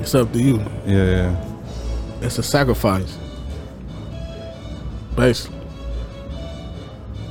it's 0.00 0.14
up 0.14 0.32
to 0.32 0.38
you. 0.38 0.56
yeah, 0.86 1.04
yeah. 1.04 1.44
It's 2.22 2.38
a 2.38 2.42
sacrifice. 2.42 3.18
Basically, 5.14 5.58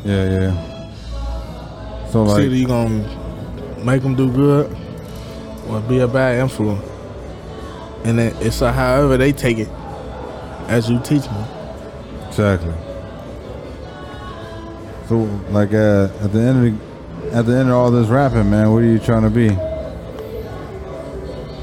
Yeah, 0.05 0.29
yeah. 0.29 2.09
So 2.11 2.25
it's 2.25 2.33
like, 2.33 2.43
either 2.43 2.55
you 2.55 2.67
gonna 2.67 3.83
make 3.83 4.03
them 4.03 4.13
do 4.13 4.31
good 4.31 4.77
or 5.67 5.81
be 5.81 5.97
a 5.97 6.07
bad 6.07 6.41
influence, 6.41 6.87
and 8.03 8.19
then 8.19 8.35
it's 8.41 8.61
a 8.61 8.71
however 8.71 9.17
they 9.17 9.31
take 9.31 9.57
it 9.57 9.69
as 10.67 10.91
you 10.91 10.99
teach 10.99 11.23
them. 11.23 11.45
exactly. 12.27 12.73
So 15.07 15.21
like 15.49 15.73
uh, 15.73 16.09
at 16.21 16.31
the 16.33 16.39
end 16.39 16.67
of 16.67 16.79
the, 16.79 16.88
at 17.33 17.45
the 17.45 17.55
end 17.55 17.69
of 17.69 17.75
all 17.75 17.91
this 17.91 18.07
rapping, 18.07 18.49
man, 18.49 18.71
what 18.73 18.83
are 18.83 18.85
you 18.87 18.99
trying 18.99 19.23
to 19.23 19.29
be? 19.29 19.49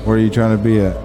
Where 0.04 0.16
are 0.16 0.20
you 0.20 0.30
trying 0.30 0.56
to 0.56 0.62
be 0.62 0.80
at? 0.80 0.96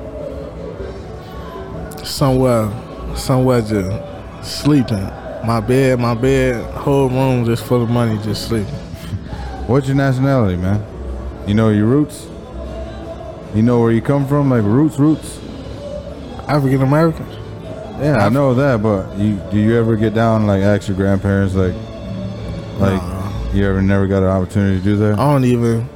Somewhere, 2.06 2.69
somewhere 3.15 3.62
just 3.62 4.62
sleeping. 4.63 5.04
My 5.45 5.60
bed, 5.60 6.00
my 6.00 6.13
bed, 6.13 6.63
whole 6.76 7.10
room 7.10 7.45
just 7.45 7.63
full 7.63 7.82
of 7.82 7.89
money, 7.89 8.21
just 8.24 8.47
sleeping. 8.47 8.74
What's 9.67 9.88
your 9.88 9.95
nationality, 9.95 10.58
man? 10.58 10.86
You 11.47 11.56
know 11.56 11.69
your 11.69 11.86
roots. 11.88 12.28
You 13.56 13.63
know 13.63 13.80
where 13.82 13.91
you 13.91 14.02
come 14.02 14.28
from, 14.28 14.50
like 14.50 14.63
roots, 14.63 14.97
roots. 15.00 15.39
African 16.47 16.82
Americans. 16.84 17.34
Yeah, 18.00 18.17
I 18.17 18.26
I've- 18.26 18.34
know 18.34 18.54
that, 18.56 18.82
but 18.84 19.17
you 19.17 19.39
do 19.52 19.58
you 19.58 19.76
ever 19.78 19.95
get 19.95 20.13
down 20.13 20.45
like 20.47 20.62
ask 20.63 20.88
your 20.88 20.97
grandparents 20.97 21.54
like 21.56 21.74
like 22.80 23.02
Nah. 23.02 23.20
You 23.53 23.65
ever 23.67 23.81
never 23.81 24.07
got 24.07 24.23
an 24.23 24.29
opportunity 24.29 24.77
to 24.77 24.83
do 24.83 24.95
that? 24.97 25.13
I 25.19 25.31
don't 25.31 25.45
even, 25.45 25.87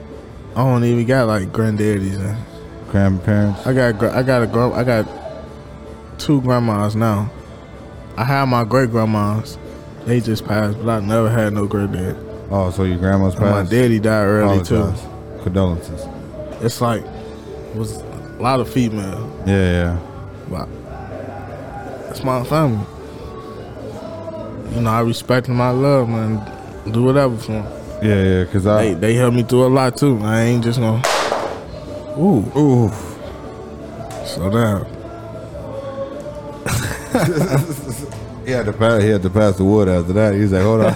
I 0.55 0.63
don't 0.63 0.83
even 0.83 1.05
got 1.05 1.27
like 1.27 1.51
granddaddies. 1.51 2.17
And 2.19 2.37
Grandparents? 2.89 3.65
I 3.65 3.73
got, 3.73 4.03
I 4.15 4.23
got 4.23 4.43
a, 4.43 4.47
gra- 4.47 4.71
I 4.73 4.83
got 4.83 5.07
two 6.17 6.41
grandmas 6.41 6.95
now. 6.95 7.29
I 8.17 8.23
had 8.23 8.45
my 8.45 8.63
great 8.63 8.89
grandmas. 8.91 9.57
They 10.05 10.21
just 10.21 10.45
passed, 10.45 10.77
but 10.83 10.89
I 10.89 10.99
never 11.05 11.29
had 11.29 11.53
no 11.53 11.65
granddad. 11.67 12.15
Oh, 12.51 12.69
so 12.71 12.83
your 12.83 12.97
grandma's 12.97 13.33
And 13.35 13.43
my 13.45 13.51
passed? 13.61 13.71
daddy 13.71 13.99
died 13.99 14.23
early 14.25 14.63
too. 14.63 14.93
Condolences. 15.43 16.05
It's 16.63 16.79
like 16.79 17.03
it 17.03 17.75
was 17.75 17.97
a 17.97 18.37
lot 18.39 18.59
of 18.59 18.71
female, 18.71 19.43
Yeah, 19.45 19.97
yeah. 19.97 19.99
but 20.49 20.69
it's 22.11 22.23
my 22.23 22.43
family. 22.45 22.85
You 24.75 24.81
know, 24.81 24.89
I 24.89 25.01
respect 25.01 25.49
I 25.49 25.69
love 25.71 26.09
and 26.09 26.39
do 26.91 27.03
whatever 27.03 27.35
for 27.37 27.51
them. 27.53 27.65
Yeah, 28.01 28.23
yeah, 28.23 28.43
because 28.43 28.67
I. 28.67 28.83
They 28.83 28.93
they 28.93 29.13
helped 29.15 29.35
me 29.35 29.43
through 29.43 29.65
a 29.65 29.67
lot 29.67 29.97
too. 29.97 30.19
I 30.21 30.41
ain't 30.41 30.63
just 30.63 30.79
gonna. 30.79 31.01
Ooh, 32.17 32.43
Ooh. 32.57 32.91
slow 34.25 34.49
down. 34.49 34.87
He 38.45 38.51
had 38.51 38.65
to 38.67 38.73
pass. 38.73 39.01
He 39.01 39.09
had 39.09 39.23
to 39.23 39.29
pass 39.31 39.57
the 39.57 39.63
wood 39.63 39.89
after 39.89 40.13
that. 40.13 40.35
He 40.35 40.41
was 40.41 40.51
like, 40.51 40.61
"Hold 40.61 40.81
on." 40.81 40.95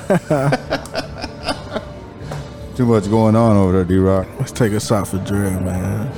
Too 2.76 2.86
much 2.86 3.10
going 3.10 3.36
on 3.36 3.58
over 3.58 3.72
there, 3.72 3.84
D 3.86 3.98
Rock. 3.98 4.28
Let's 4.38 4.52
take 4.52 4.72
a 4.74 4.80
shot 4.80 5.08
for 5.08 5.18
Dre, 5.18 5.50
man. 5.60 6.12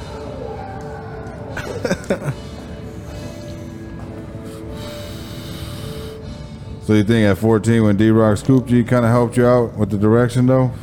So 6.91 6.95
you 6.95 7.05
think 7.05 7.25
at 7.25 7.37
14 7.37 7.83
when 7.83 7.95
D 7.95 8.09
Rock 8.09 8.37
scooped 8.37 8.69
you, 8.69 8.83
kind 8.83 9.05
of 9.05 9.11
helped 9.11 9.37
you 9.37 9.47
out 9.47 9.77
with 9.77 9.91
the 9.91 9.97
direction 9.97 10.47
though? 10.47 10.73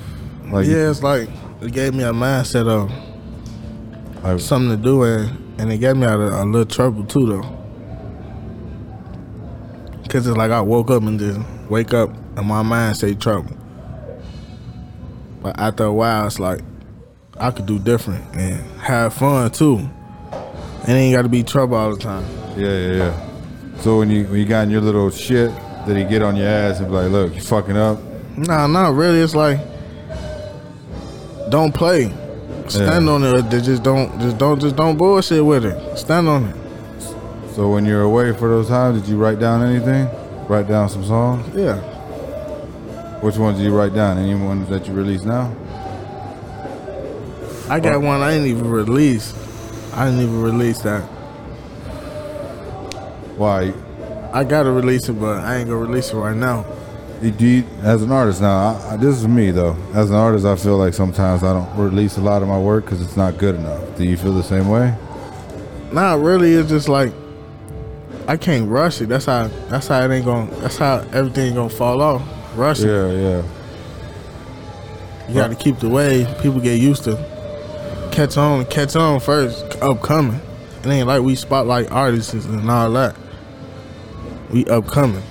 Like, 0.50 0.66
yeah, 0.66 0.88
it's 0.88 1.02
like 1.02 1.28
it 1.60 1.70
gave 1.70 1.92
me 1.92 2.02
a 2.02 2.12
mindset 2.12 2.66
of 2.66 2.90
like 4.24 4.40
something 4.40 4.74
to 4.74 4.82
do, 4.82 5.02
and 5.02 5.60
and 5.60 5.70
it 5.70 5.76
got 5.76 5.98
me 5.98 6.06
out 6.06 6.18
of 6.18 6.32
a 6.32 6.44
little 6.46 6.64
trouble 6.64 7.04
too, 7.04 7.26
though. 7.26 7.42
Cause 10.08 10.26
it's 10.26 10.34
like 10.34 10.50
I 10.50 10.62
woke 10.62 10.90
up 10.90 11.02
and 11.02 11.20
just 11.20 11.40
wake 11.68 11.92
up 11.92 12.08
and 12.38 12.46
my 12.46 12.62
mind 12.62 12.96
say 12.96 13.14
trouble. 13.14 13.54
But 15.42 15.60
after 15.60 15.84
a 15.84 15.92
while, 15.92 16.26
it's 16.26 16.38
like 16.38 16.62
I 17.38 17.50
could 17.50 17.66
do 17.66 17.78
different 17.78 18.24
and 18.34 18.62
have 18.80 19.12
fun 19.12 19.50
too. 19.50 19.90
It 20.84 20.88
ain't 20.88 21.14
got 21.14 21.24
to 21.24 21.28
be 21.28 21.42
trouble 21.42 21.76
all 21.76 21.94
the 21.94 22.00
time. 22.00 22.24
yeah, 22.56 22.70
yeah, 22.70 22.92
yeah. 22.92 23.80
So 23.80 23.98
when 23.98 24.08
you 24.08 24.24
when 24.24 24.40
you 24.40 24.46
got 24.46 24.62
in 24.62 24.70
your 24.70 24.80
little 24.80 25.10
shit, 25.10 25.52
did 25.88 25.96
he 25.96 26.04
get 26.04 26.22
on 26.22 26.36
your 26.36 26.46
ass 26.46 26.78
and 26.78 26.86
be 26.88 26.94
like, 26.94 27.10
"Look, 27.10 27.34
you 27.34 27.40
fucking 27.40 27.76
up"? 27.76 27.98
Nah, 28.36 28.66
not 28.68 28.94
really. 28.94 29.20
It's 29.20 29.34
like 29.34 29.58
don't 31.50 31.74
play. 31.74 32.12
Stand 32.68 33.06
Yeah. 33.06 33.12
on 33.12 33.24
it. 33.24 33.50
They 33.50 33.60
Just 33.60 33.82
don't. 33.82 34.20
Just 34.20 34.38
don't. 34.38 34.60
Just 34.60 34.76
don't 34.76 34.96
bullshit 34.96 35.44
with 35.44 35.64
it. 35.64 35.98
Stand 35.98 36.28
on 36.28 36.44
it. 36.44 36.56
So 37.54 37.68
when 37.70 37.84
you're 37.86 38.02
away 38.02 38.32
for 38.32 38.48
those 38.48 38.68
times, 38.68 39.00
did 39.00 39.08
you 39.10 39.16
write 39.16 39.40
down 39.40 39.62
anything? 39.62 40.08
Write 40.48 40.68
down 40.68 40.88
some 40.88 41.04
songs? 41.04 41.44
Yeah. 41.56 41.76
Which 43.20 43.36
ones 43.36 43.58
did 43.58 43.64
you 43.64 43.74
write 43.76 43.94
down? 43.94 44.18
Any 44.18 44.34
ones 44.34 44.68
that 44.68 44.86
you 44.86 44.92
release 44.92 45.24
now? 45.24 45.50
I 47.68 47.80
got 47.80 48.00
one 48.00 48.22
I 48.22 48.30
didn't 48.32 48.46
even 48.46 48.70
release. 48.70 49.34
I 49.94 50.04
didn't 50.04 50.20
even 50.20 50.40
release 50.42 50.78
that. 50.82 51.02
Why? 53.36 53.72
I 54.32 54.44
gotta 54.44 54.70
release 54.70 55.08
it, 55.08 55.14
but 55.14 55.38
I 55.38 55.56
ain't 55.56 55.68
gonna 55.68 55.80
release 55.80 56.10
it 56.10 56.16
right 56.16 56.36
now. 56.36 56.64
Do 57.20 57.46
you, 57.46 57.64
as 57.82 58.02
an 58.02 58.12
artist 58.12 58.40
now, 58.40 58.68
I, 58.68 58.92
I, 58.92 58.96
this 58.96 59.16
is 59.16 59.26
me 59.26 59.50
though. 59.50 59.76
As 59.92 60.10
an 60.10 60.16
artist, 60.16 60.46
I 60.46 60.54
feel 60.54 60.76
like 60.76 60.94
sometimes 60.94 61.42
I 61.42 61.52
don't 61.52 61.76
release 61.76 62.16
a 62.16 62.20
lot 62.20 62.42
of 62.42 62.48
my 62.48 62.58
work 62.58 62.84
because 62.84 63.02
it's 63.02 63.16
not 63.16 63.38
good 63.38 63.56
enough. 63.56 63.96
Do 63.96 64.04
you 64.04 64.16
feel 64.16 64.32
the 64.32 64.42
same 64.42 64.68
way? 64.68 64.94
Not 65.90 66.20
really. 66.20 66.52
It's 66.52 66.68
just 66.68 66.88
like 66.88 67.12
I 68.28 68.36
can't 68.36 68.68
rush 68.68 69.00
it. 69.00 69.08
That's 69.08 69.24
how. 69.24 69.48
That's 69.68 69.88
how 69.88 70.00
it 70.02 70.12
ain't 70.12 70.26
gonna. 70.26 70.50
That's 70.60 70.76
how 70.76 70.98
everything 71.12 71.54
gonna 71.54 71.70
fall 71.70 72.02
off. 72.02 72.22
Rush 72.54 72.80
it. 72.80 72.86
Yeah, 72.86 73.10
yeah. 73.10 73.42
You 75.28 75.34
gotta 75.34 75.54
keep 75.54 75.78
the 75.78 75.88
wave. 75.88 76.28
People 76.40 76.60
get 76.60 76.78
used 76.78 77.04
to 77.04 77.16
catch 78.12 78.36
on. 78.36 78.66
Catch 78.66 78.94
on 78.94 79.20
first. 79.20 79.64
Upcoming. 79.80 80.40
It 80.84 80.86
ain't 80.86 81.08
like 81.08 81.22
we 81.22 81.34
spotlight 81.34 81.90
artists 81.90 82.34
and 82.34 82.70
all 82.70 82.92
that. 82.92 83.16
We 84.50 84.64
upcoming. 84.66 85.22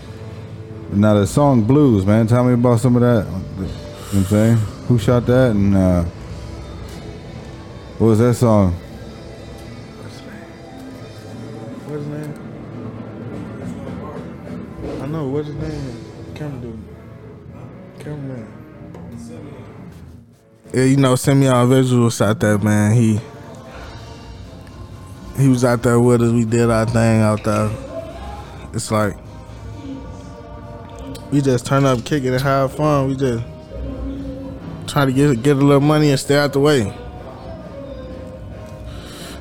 Now 0.92 1.16
the 1.16 1.26
song 1.26 1.64
Blues, 1.64 2.06
man. 2.06 2.28
Tell 2.28 2.44
me 2.44 2.54
about 2.54 2.80
some 2.80 2.96
of 2.96 3.02
that. 3.02 3.26
You 3.26 3.32
know 3.32 3.68
what 3.68 4.14
I'm 4.14 4.24
saying? 4.26 4.58
Who 4.88 5.00
shot 5.00 5.26
that 5.26 5.52
and 5.52 5.76
uh, 5.76 6.04
what 7.98 8.08
was 8.08 8.20
that 8.20 8.36
song? 8.36 8.74
What's 11.88 12.04
his 12.04 12.08
name? 12.08 12.34
I 15.02 15.08
know. 15.08 15.28
What's 15.30 15.48
his 15.48 15.56
name? 15.56 16.06
Camera 16.36 16.62
dude. 16.62 16.80
Cameraman. 18.00 18.54
Yeah, 20.74 20.84
you 20.84 20.98
know, 20.98 21.16
send 21.16 21.40
me 21.40 21.48
our 21.48 21.66
visuals 21.66 22.22
out 22.22 22.40
there, 22.40 22.58
man. 22.58 22.94
He 22.94 23.20
he 25.38 25.48
was 25.48 25.66
out 25.66 25.82
there 25.82 26.00
with 26.00 26.22
us. 26.22 26.32
We 26.32 26.46
did 26.46 26.70
our 26.70 26.86
thing 26.86 27.22
out 27.22 27.44
there. 27.44 27.87
It's 28.74 28.92
like 28.92 29.16
we 31.32 31.42
just 31.42 31.66
turn 31.66 31.86
up, 31.86 32.04
kick 32.06 32.24
it, 32.24 32.34
and 32.34 32.42
have 32.42 32.74
fun. 32.76 33.08
We 33.10 33.16
just 33.16 33.44
try 34.88 35.06
to 35.06 35.12
get 35.12 35.42
get 35.44 35.58
a 35.58 35.60
little 35.60 35.82
money 35.82 36.10
and 36.12 36.20
stay 36.20 36.38
out 36.38 36.54
the 36.54 36.60
way. 36.60 36.94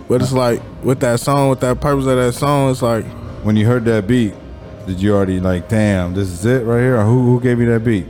But 0.08 0.22
it's 0.22 0.32
like 0.32 0.62
with 0.84 1.00
that 1.00 1.20
song, 1.20 1.50
with 1.50 1.60
that 1.60 1.80
purpose 1.80 2.06
of 2.06 2.16
that 2.16 2.32
song, 2.34 2.70
it's 2.70 2.82
like 2.82 3.04
When 3.42 3.56
you 3.56 3.66
heard 3.66 3.84
that 3.86 4.06
beat, 4.06 4.34
did 4.86 5.00
you 5.00 5.14
already 5.14 5.40
like, 5.40 5.68
damn, 5.68 6.14
this 6.14 6.28
is 6.28 6.44
it 6.44 6.64
right 6.64 6.80
here? 6.80 6.96
Or 6.98 7.04
who 7.04 7.24
who 7.24 7.40
gave 7.40 7.58
you 7.60 7.66
that 7.66 7.84
beat? 7.84 8.06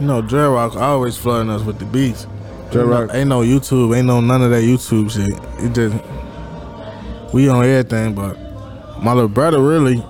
you 0.00 0.06
know, 0.06 0.22
Dre 0.22 0.44
Rock 0.44 0.76
always 0.76 1.16
flooding 1.16 1.50
us 1.50 1.62
with 1.62 1.78
the 1.80 1.84
beats. 1.84 2.26
Dre 2.70 2.82
Ain't 2.82 2.90
no- 2.90 3.00
Rock- 3.00 3.14
ain't 3.14 3.28
no 3.28 3.40
YouTube, 3.40 3.96
ain't 3.96 4.06
no 4.06 4.20
none 4.20 4.42
of 4.42 4.50
that 4.50 4.62
YouTube 4.62 5.10
shit. 5.10 5.36
It 5.64 5.74
just 5.74 5.96
we 7.34 7.48
on 7.48 7.64
everything, 7.64 8.14
but 8.14 8.36
my 9.02 9.12
little 9.12 9.28
brother 9.28 9.60
really, 9.60 10.04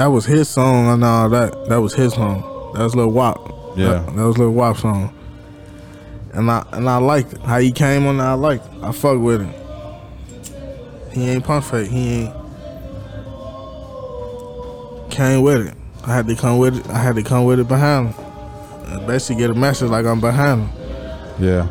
that 0.00 0.06
was 0.06 0.24
his 0.24 0.48
song 0.48 0.88
and 0.88 1.04
all 1.04 1.28
that. 1.28 1.68
That 1.68 1.76
was 1.76 1.92
his 1.92 2.14
song. 2.14 2.40
That 2.72 2.84
was 2.84 2.96
Lil 2.96 3.10
Wop. 3.10 3.76
Yeah. 3.76 3.88
that, 3.88 4.16
that 4.16 4.22
was 4.22 4.38
Lil 4.38 4.50
Wop 4.50 4.78
song. 4.78 5.14
And 6.32 6.50
I 6.50 6.64
and 6.72 6.88
I 6.88 6.96
liked 6.96 7.34
it. 7.34 7.42
How 7.42 7.58
he 7.58 7.70
came 7.70 8.06
on, 8.06 8.18
I 8.18 8.32
liked 8.32 8.64
it. 8.64 8.82
I 8.82 8.92
fuck 8.92 9.20
with 9.20 9.42
him. 9.42 9.52
He 11.12 11.28
ain't 11.28 11.44
pump 11.44 11.66
fake. 11.66 11.90
He 11.90 12.22
ain't 12.22 12.34
came 15.10 15.42
with 15.42 15.66
it. 15.66 15.76
I 16.06 16.14
had 16.14 16.26
to 16.28 16.34
come 16.34 16.56
with 16.56 16.78
it. 16.78 16.86
I 16.88 16.96
had 16.96 17.16
to 17.16 17.22
come 17.22 17.44
with 17.44 17.60
it 17.60 17.68
behind 17.68 18.14
him. 18.14 18.24
And 18.86 19.06
basically 19.06 19.42
get 19.42 19.50
a 19.50 19.54
message 19.54 19.90
like 19.90 20.06
I'm 20.06 20.18
behind 20.18 20.62
him. 20.62 21.44
Yeah. 21.44 21.68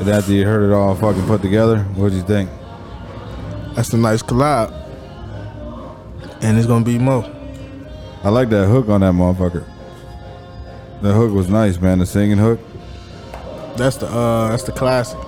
And 0.00 0.08
after 0.08 0.32
you 0.32 0.44
heard 0.44 0.68
it 0.68 0.74
all 0.74 0.96
fucking 0.96 1.24
put 1.26 1.40
together, 1.40 1.84
what'd 1.94 2.18
you 2.18 2.24
think? 2.24 2.50
That's 3.76 3.92
a 3.92 3.96
nice 3.96 4.24
collab. 4.24 4.81
And 6.42 6.58
it's 6.58 6.66
gonna 6.66 6.84
be 6.84 6.98
Mo. 6.98 7.22
I 8.24 8.28
like 8.28 8.50
that 8.50 8.66
hook 8.66 8.88
on 8.88 9.00
that 9.00 9.14
motherfucker. 9.14 9.64
The 11.00 11.12
hook 11.12 11.32
was 11.32 11.48
nice, 11.48 11.80
man. 11.80 11.98
The 11.98 12.06
singing 12.06 12.38
hook. 12.38 12.60
That's 13.76 13.96
the 13.96 14.06
uh 14.06 14.48
that's 14.48 14.64
the 14.64 14.72
classic. 14.72 15.18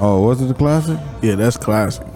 Oh, 0.00 0.22
was 0.22 0.40
it 0.40 0.46
the 0.46 0.54
classic? 0.54 0.98
Yeah, 1.22 1.34
that's 1.34 1.56
classic. 1.56 2.06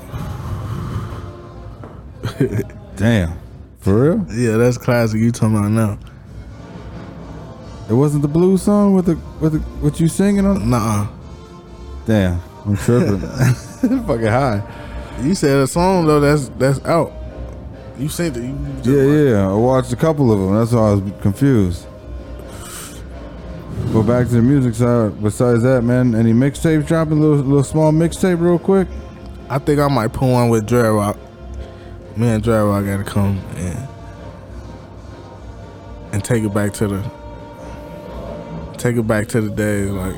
Damn. 2.96 3.38
For 3.80 4.14
real? 4.14 4.26
Yeah, 4.32 4.56
that's 4.56 4.78
classic. 4.78 5.20
You 5.20 5.32
talking 5.32 5.56
about 5.56 5.70
now? 5.70 5.98
It 7.88 7.94
wasn't 7.94 8.22
the 8.22 8.28
blues 8.28 8.62
song 8.62 8.94
with 8.94 9.06
the 9.06 9.16
with 9.40 9.52
the 9.54 9.58
what 9.80 9.98
you 10.00 10.08
singing 10.08 10.46
on? 10.46 10.70
Nah. 10.70 11.08
Damn, 12.06 12.40
I'm 12.64 12.76
tripping. 12.76 13.20
Fucking 14.06 14.26
high. 14.26 14.62
You 15.22 15.34
said 15.34 15.58
a 15.58 15.66
song 15.66 16.06
though 16.06 16.20
that's 16.20 16.48
that's 16.58 16.84
out. 16.84 17.12
You 17.98 18.08
said 18.08 18.34
that. 18.34 18.42
You 18.42 18.56
Yeah, 18.82 19.02
like- 19.02 19.30
yeah. 19.30 19.50
I 19.50 19.54
watched 19.54 19.92
a 19.92 19.96
couple 19.96 20.32
of 20.32 20.38
them. 20.40 20.54
That's 20.58 20.72
why 20.72 20.90
I 20.90 20.94
was 20.94 21.12
confused. 21.20 21.86
Go 23.92 24.02
back 24.02 24.26
to 24.28 24.34
the 24.34 24.42
music 24.42 24.74
side. 24.74 25.22
Besides 25.22 25.62
that, 25.64 25.82
man, 25.82 26.14
any 26.14 26.32
mixtapes 26.32 26.86
dropping? 26.86 27.20
Little 27.20 27.36
little 27.36 27.64
small 27.64 27.92
mixtape, 27.92 28.40
real 28.40 28.58
quick. 28.58 28.88
I 29.48 29.58
think 29.58 29.78
I 29.80 29.88
might 29.88 30.12
put 30.12 30.28
one 30.30 30.48
with 30.48 30.66
Dre 30.66 30.88
Rock. 30.88 31.16
Me 32.16 32.28
and 32.28 32.42
Dre 32.42 32.58
Rock 32.58 32.84
gotta 32.84 33.04
come 33.04 33.38
and 33.56 33.88
and 36.12 36.24
take 36.24 36.42
it 36.44 36.52
back 36.52 36.72
to 36.74 36.88
the 36.88 37.10
take 38.78 38.96
it 38.96 39.06
back 39.06 39.28
to 39.28 39.40
the 39.40 39.50
days 39.50 39.90
like 39.90 40.16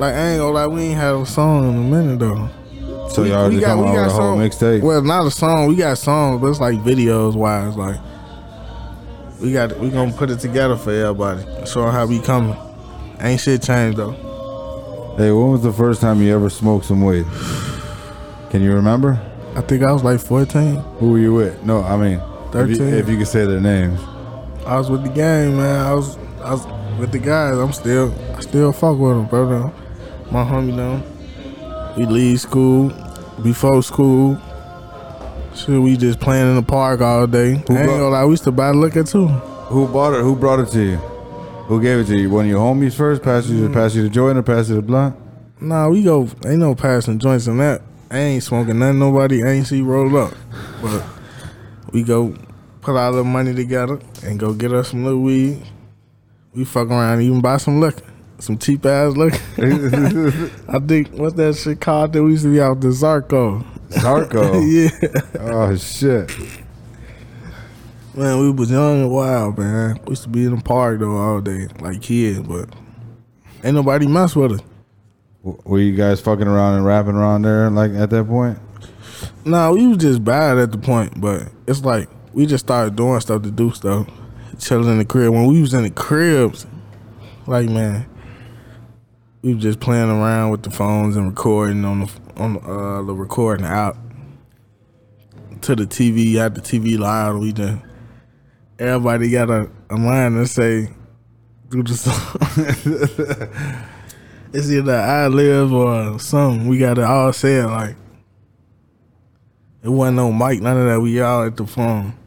like 0.00 0.14
I 0.14 0.28
ain't 0.30 0.40
gonna 0.40 0.50
lie, 0.52 0.66
we 0.66 0.82
ain't 0.82 0.96
had 0.98 1.14
a 1.14 1.24
song 1.26 1.68
in 1.70 1.76
a 1.76 1.88
minute 2.02 2.18
though. 2.18 2.48
So 3.16 3.22
We- 3.22 3.30
y'all 3.30 3.48
we 3.48 3.60
got- 3.60 3.78
we 3.78 3.84
got 3.84 3.92
with 3.94 3.96
a 3.96 4.08
whole 4.10 4.20
song- 4.20 4.38
mixtape. 4.40 4.82
Well, 4.82 5.00
not 5.00 5.26
a 5.26 5.30
song. 5.30 5.68
We 5.68 5.76
got 5.76 5.96
songs, 5.96 6.38
but 6.38 6.48
it's 6.48 6.60
like 6.60 6.84
videos 6.84 7.34
wise. 7.34 7.74
Like 7.74 7.96
we 9.40 9.52
got, 9.54 9.78
we 9.80 9.88
gonna 9.88 10.12
put 10.12 10.28
it 10.30 10.38
together 10.38 10.76
for 10.76 10.90
everybody. 10.92 11.40
Show 11.64 11.86
'em 11.86 11.92
how 11.94 12.04
we 12.04 12.18
coming. 12.18 12.54
Ain't 13.22 13.40
shit 13.40 13.62
changed 13.62 13.96
though. 13.96 14.14
Hey, 15.16 15.30
when 15.32 15.50
was 15.52 15.62
the 15.62 15.72
first 15.72 16.02
time 16.02 16.20
you 16.20 16.34
ever 16.34 16.50
smoked 16.50 16.84
some 16.84 17.02
weed? 17.02 17.24
Can 18.50 18.60
you 18.62 18.74
remember? 18.74 19.18
I 19.56 19.62
think 19.62 19.82
I 19.82 19.92
was 19.92 20.04
like 20.04 20.20
14. 20.20 20.82
Who 21.00 21.12
were 21.12 21.18
you 21.18 21.32
with? 21.32 21.64
No, 21.64 21.82
I 21.82 21.96
mean, 21.96 22.20
if 22.52 22.68
you, 22.68 22.76
13. 22.76 22.94
if 22.94 23.08
you 23.08 23.16
could 23.16 23.28
say 23.28 23.46
their 23.46 23.60
names. 23.60 23.98
I 24.66 24.76
was 24.76 24.90
with 24.90 25.04
the 25.04 25.08
gang, 25.08 25.56
man. 25.56 25.86
I 25.86 25.94
was, 25.94 26.18
I 26.44 26.50
was 26.50 26.66
with 27.00 27.12
the 27.12 27.18
guys. 27.18 27.56
I'm 27.56 27.72
still, 27.72 28.12
I 28.36 28.40
still 28.40 28.72
fuck 28.72 28.98
with 28.98 29.12
them, 29.12 29.24
brother. 29.24 29.70
My 30.30 30.44
homie, 30.44 30.76
them. 30.76 31.02
We 31.96 32.04
leave 32.04 32.38
school, 32.42 32.92
before 33.42 33.82
school. 33.82 34.38
Shit, 35.54 35.80
we 35.80 35.96
just 35.96 36.20
playing 36.20 36.48
in 36.48 36.56
the 36.56 36.62
park 36.62 37.00
all 37.00 37.26
day. 37.26 37.52
I 37.52 37.52
ain't 37.54 37.66
brought- 37.66 37.86
gonna 37.86 38.08
lie, 38.08 38.24
we 38.24 38.32
used 38.32 38.44
to 38.44 38.52
buy 38.52 38.70
liquor 38.70 39.04
too. 39.04 39.28
Who 39.28 39.88
bought 39.88 40.14
it? 40.14 40.22
Who 40.22 40.36
brought 40.36 40.60
it 40.60 40.68
to 40.68 40.82
you? 40.82 40.96
Who 41.66 41.80
gave 41.80 41.98
it 42.00 42.06
to 42.06 42.16
you? 42.16 42.30
One 42.30 42.44
of 42.44 42.50
your 42.50 42.60
homies 42.60 42.94
first? 42.94 43.22
Pass 43.22 43.46
you, 43.48 43.68
mm. 43.68 43.72
pass 43.72 43.94
you 43.94 44.02
the 44.02 44.08
joint 44.08 44.38
or 44.38 44.42
pass 44.42 44.68
you 44.68 44.76
the 44.76 44.82
blunt? 44.82 45.16
Nah, 45.60 45.88
we 45.88 46.02
go. 46.02 46.28
Ain't 46.44 46.58
no 46.58 46.74
passing 46.74 47.18
joints 47.18 47.46
in 47.46 47.58
that. 47.58 47.82
I 48.10 48.18
ain't 48.18 48.42
smoking 48.42 48.78
nothing. 48.78 49.00
Nobody 49.00 49.42
I 49.42 49.48
ain't 49.48 49.66
see 49.66 49.80
roll 49.80 50.16
up. 50.16 50.32
But 50.80 51.02
we 51.90 52.02
go 52.04 52.34
put 52.82 52.94
our 52.96 53.10
little 53.10 53.24
money 53.24 53.52
together 53.54 53.98
and 54.22 54.38
go 54.38 54.52
get 54.52 54.72
us 54.72 54.90
some 54.90 55.04
little 55.04 55.20
weed. 55.22 55.60
We 56.54 56.64
fuck 56.64 56.88
around 56.88 57.14
and 57.14 57.22
even 57.22 57.40
buy 57.40 57.56
some 57.56 57.80
liquor, 57.80 58.04
some 58.38 58.58
cheap 58.58 58.84
ass 58.86 59.16
liquor. 59.16 59.38
I 60.68 60.78
think 60.80 61.10
what's 61.12 61.34
that 61.36 61.56
shit 61.56 61.80
called 61.80 62.12
that 62.12 62.22
we 62.22 62.32
used 62.32 62.44
to 62.44 62.52
be 62.52 62.60
out 62.60 62.80
the 62.80 62.88
Zarko. 62.88 63.64
Zarko. 63.90 64.60
yeah, 65.32 65.40
Oh 65.40 65.74
shit. 65.76 66.30
man, 68.14 68.40
we 68.40 68.50
was 68.50 68.70
young 68.70 69.02
and 69.02 69.10
wild, 69.10 69.58
man. 69.58 69.98
We 70.04 70.10
used 70.10 70.22
to 70.24 70.28
be 70.28 70.44
in 70.44 70.56
the 70.56 70.62
park 70.62 71.00
though 71.00 71.16
all 71.16 71.40
day 71.40 71.68
like 71.80 72.02
kids, 72.02 72.40
but 72.40 72.68
ain't 73.64 73.74
nobody 73.74 74.06
mess 74.06 74.34
with 74.36 74.52
us. 74.52 74.60
W- 75.44 75.62
Were 75.64 75.78
you 75.78 75.94
guys 75.96 76.20
fucking 76.20 76.46
around 76.46 76.76
and 76.76 76.84
rapping 76.86 77.14
around 77.14 77.42
there 77.42 77.70
like 77.70 77.92
at 77.92 78.10
that 78.10 78.26
point? 78.26 78.58
Nah, 79.44 79.70
we 79.70 79.86
was 79.86 79.98
just 79.98 80.22
bad 80.24 80.58
at 80.58 80.72
the 80.72 80.78
point, 80.78 81.20
but 81.20 81.48
it's 81.66 81.84
like 81.84 82.08
we 82.32 82.44
just 82.46 82.66
started 82.66 82.96
doing 82.96 83.18
stuff 83.20 83.42
to 83.42 83.50
do 83.50 83.70
stuff, 83.72 84.08
chilling 84.58 84.90
in 84.90 84.98
the 84.98 85.04
crib. 85.04 85.32
When 85.32 85.46
we 85.46 85.60
was 85.60 85.72
in 85.72 85.84
the 85.84 85.90
cribs, 85.90 86.66
like 87.46 87.68
man, 87.68 88.06
we 89.46 89.54
was 89.54 89.62
just 89.62 89.78
playing 89.78 90.10
around 90.10 90.50
with 90.50 90.64
the 90.64 90.70
phones 90.70 91.16
and 91.16 91.28
recording 91.28 91.84
on 91.84 92.00
the 92.00 92.12
on 92.36 92.56
uh, 92.64 93.00
the 93.04 93.14
recording 93.14 93.64
out 93.64 93.96
to 95.60 95.76
the 95.76 95.84
TV. 95.84 96.34
Had 96.34 96.56
the 96.56 96.60
TV 96.60 96.98
loud. 96.98 97.38
We 97.38 97.52
just 97.52 97.78
everybody 98.80 99.30
got 99.30 99.48
a, 99.48 99.70
a 99.88 99.94
line 99.94 100.32
to 100.32 100.48
say 100.48 100.90
do 101.68 101.84
the 101.84 101.94
song. 101.94 102.40
it's 104.52 104.68
either 104.68 104.96
I 104.96 105.28
live 105.28 105.72
or 105.72 106.18
something. 106.18 106.66
We 106.66 106.78
got 106.78 106.94
to 106.94 107.06
all 107.06 107.32
say 107.32 107.58
it 107.60 107.66
like. 107.66 107.94
It 109.84 109.90
wasn't 109.90 110.16
no 110.16 110.32
mic, 110.32 110.60
none 110.60 110.76
of 110.76 110.86
that. 110.88 111.00
We 111.00 111.20
all 111.20 111.44
at 111.44 111.56
the 111.56 111.68
phone. 111.68 112.18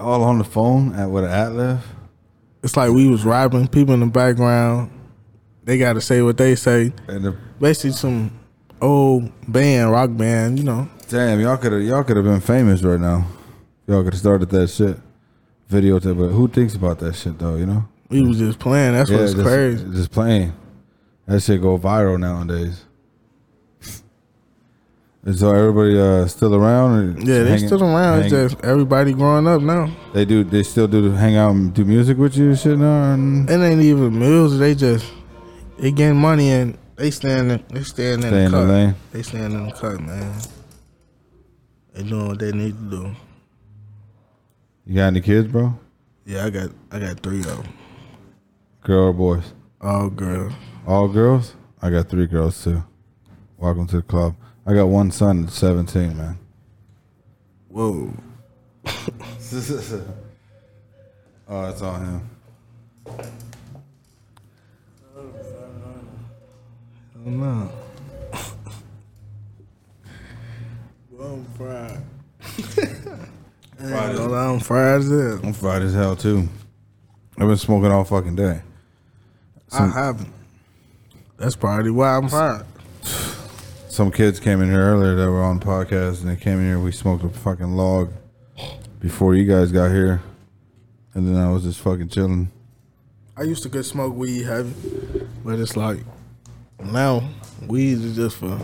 All 0.00 0.24
on 0.24 0.38
the 0.38 0.44
phone 0.44 0.96
at 0.96 1.08
with 1.08 1.22
an 1.22 1.30
Atlas? 1.30 1.84
It's 2.64 2.76
like 2.76 2.90
we 2.90 3.08
was 3.08 3.24
rapping, 3.24 3.68
people 3.68 3.94
in 3.94 4.00
the 4.00 4.06
background. 4.06 4.90
They 5.64 5.78
got 5.78 5.94
to 5.94 6.00
say 6.00 6.20
what 6.22 6.36
they 6.36 6.54
say. 6.54 6.92
And 7.08 7.24
the, 7.24 7.36
Basically, 7.58 7.92
some 7.92 8.30
old 8.80 9.30
band, 9.50 9.90
rock 9.90 10.10
band, 10.16 10.58
you 10.58 10.64
know. 10.64 10.88
damn, 11.08 11.40
y'all 11.40 11.56
could 11.56 11.72
have 11.72 11.82
y'all 11.82 12.04
could 12.04 12.16
have 12.16 12.24
been 12.24 12.40
famous 12.40 12.82
right 12.82 13.00
now. 13.00 13.26
Y'all 13.86 14.02
could 14.04 14.12
have 14.12 14.20
started 14.20 14.50
that 14.50 14.68
shit. 14.68 14.98
Videotape, 15.70 16.18
but 16.18 16.28
who 16.28 16.46
thinks 16.48 16.74
about 16.74 16.98
that 16.98 17.14
shit 17.14 17.38
though, 17.38 17.56
you 17.56 17.64
know? 17.66 17.84
We 18.10 18.20
was 18.22 18.38
just 18.38 18.58
playing. 18.58 18.92
That's 18.92 19.10
what's 19.10 19.32
just, 19.32 19.44
crazy. 19.46 19.84
Just 19.92 20.10
playing. 20.10 20.52
That 21.26 21.40
shit 21.40 21.62
go 21.62 21.78
viral 21.78 22.20
nowadays. 22.20 22.84
And 25.26 25.34
so 25.34 25.54
everybody 25.54 25.98
uh, 25.98 26.26
still 26.26 26.54
around? 26.54 26.92
or 27.16 27.20
Yeah, 27.20 27.44
they 27.44 27.50
hanging- 27.52 27.66
still 27.66 27.82
around. 27.82 28.20
It's 28.20 28.30
just 28.30 28.62
everybody 28.62 29.14
growing 29.14 29.46
up 29.46 29.62
now. 29.62 29.90
they 30.12 30.26
do. 30.26 30.44
They 30.44 30.62
still 30.62 30.86
do 30.86 31.10
hang 31.12 31.36
out 31.36 31.52
and 31.52 31.72
do 31.72 31.84
music 31.86 32.18
with 32.18 32.36
you 32.36 32.54
shit 32.54 32.78
now. 32.78 33.14
And 33.14 33.48
It 33.48 33.54
ain't 33.58 33.80
even 33.80 34.18
music. 34.18 34.58
They 34.58 34.74
just 34.74 35.10
they 35.78 35.90
getting 35.92 36.16
money 36.16 36.50
and 36.50 36.78
they 36.96 37.10
standing. 37.10 37.64
They 37.70 37.82
stand 37.82 38.24
in 38.24 38.30
stay 38.30 38.30
the 38.30 38.36
in 38.44 38.52
the 38.52 38.58
cut. 38.58 38.68
lane. 38.68 38.94
They 39.12 39.22
stand 39.22 39.52
in 39.54 39.66
the 39.66 39.72
cut, 39.72 40.00
man. 40.00 40.40
They 41.92 42.02
doing 42.02 42.28
what 42.28 42.38
they 42.38 42.52
need 42.52 42.74
to 42.76 42.90
do. 42.90 43.16
You 44.86 44.94
got 44.96 45.06
any 45.08 45.20
kids, 45.20 45.48
bro? 45.48 45.78
Yeah, 46.26 46.44
I 46.46 46.50
got 46.50 46.70
I 46.90 46.98
got 46.98 47.20
three 47.20 47.40
of 47.40 47.46
them. 47.46 47.64
Girl 48.82 49.04
or 49.08 49.12
boys? 49.12 49.52
All 49.80 50.10
girls. 50.10 50.52
All 50.86 51.08
girls? 51.08 51.54
I 51.80 51.90
got 51.90 52.08
three 52.08 52.26
girls 52.26 52.62
too. 52.62 52.82
Welcome 53.56 53.86
to 53.88 53.96
the 53.96 54.02
club. 54.02 54.34
I 54.66 54.74
got 54.74 54.86
one 54.86 55.10
son 55.10 55.42
that's 55.42 55.58
17, 55.58 56.16
man. 56.16 56.38
Whoa. 57.68 58.12
oh, 61.48 61.68
it's 61.70 61.82
on 61.82 62.04
him. 62.04 62.30
Oh 67.26 67.30
no. 67.30 67.70
well, 71.10 71.34
I'm 71.34 71.44
fried. 71.56 72.02
Fried 73.78 74.10
as- 74.14 74.20
I'm 74.20 74.60
fried 74.60 75.00
as 75.00 75.08
hell. 75.10 75.40
I'm 75.42 75.52
fried 75.52 75.82
as 75.82 75.94
hell 75.94 76.16
too. 76.16 76.48
I've 77.36 77.48
been 77.48 77.56
smoking 77.56 77.90
all 77.90 78.04
fucking 78.04 78.36
day. 78.36 78.62
I 79.72 79.88
haven't. 79.88 80.32
That's 81.36 81.56
probably 81.56 81.90
why 81.90 82.16
I'm 82.16 82.28
fried. 82.28 82.64
Some 83.88 84.10
kids 84.10 84.38
came 84.40 84.60
in 84.62 84.70
here 84.70 84.80
earlier 84.80 85.14
that 85.16 85.30
were 85.30 85.42
on 85.42 85.60
podcast 85.60 86.20
and 86.22 86.30
they 86.30 86.36
came 86.36 86.58
in 86.60 86.66
here. 86.66 86.78
We 86.78 86.92
smoked 86.92 87.24
a 87.24 87.28
fucking 87.28 87.72
log 87.72 88.12
before 89.00 89.34
you 89.34 89.44
guys 89.44 89.70
got 89.72 89.90
here, 89.90 90.22
and 91.14 91.26
then 91.28 91.36
I 91.36 91.50
was 91.52 91.64
just 91.64 91.80
fucking 91.80 92.08
chilling. 92.08 92.50
I 93.36 93.42
used 93.42 93.62
to 93.64 93.68
get 93.68 93.82
smoke 93.82 94.14
weed 94.14 94.44
heavy, 94.44 94.72
but 95.44 95.58
it's 95.58 95.76
like 95.76 95.98
now 96.82 97.22
weed 97.66 97.98
is 98.00 98.16
just 98.16 98.36
for 98.36 98.58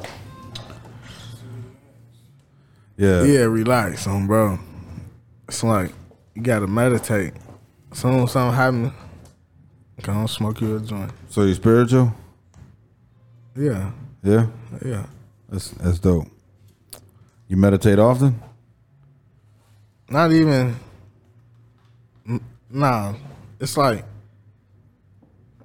Yeah, 2.96 3.22
yeah, 3.24 3.40
relax 3.44 4.06
on 4.06 4.26
bro. 4.26 4.58
It's 5.48 5.62
like 5.64 5.92
you 6.34 6.42
gotta 6.42 6.66
meditate. 6.66 7.34
Soon 7.92 8.26
something 8.28 8.54
happen, 8.56 8.92
go 10.02 10.12
on 10.12 10.28
smoke 10.28 10.60
you 10.60 10.76
a 10.76 10.80
joint. 10.80 11.10
So 11.28 11.42
you 11.42 11.54
spiritual? 11.54 12.12
Yeah, 13.56 13.90
Yeah, 14.22 14.46
yeah. 14.84 15.06
that's 15.48 15.70
that's 15.70 15.98
dope. 15.98 16.28
You 17.48 17.56
meditate 17.56 17.98
often? 17.98 18.40
Not 20.08 20.30
even. 20.32 20.76
Nah, 22.72 23.14
it's 23.58 23.76
like 23.76 24.04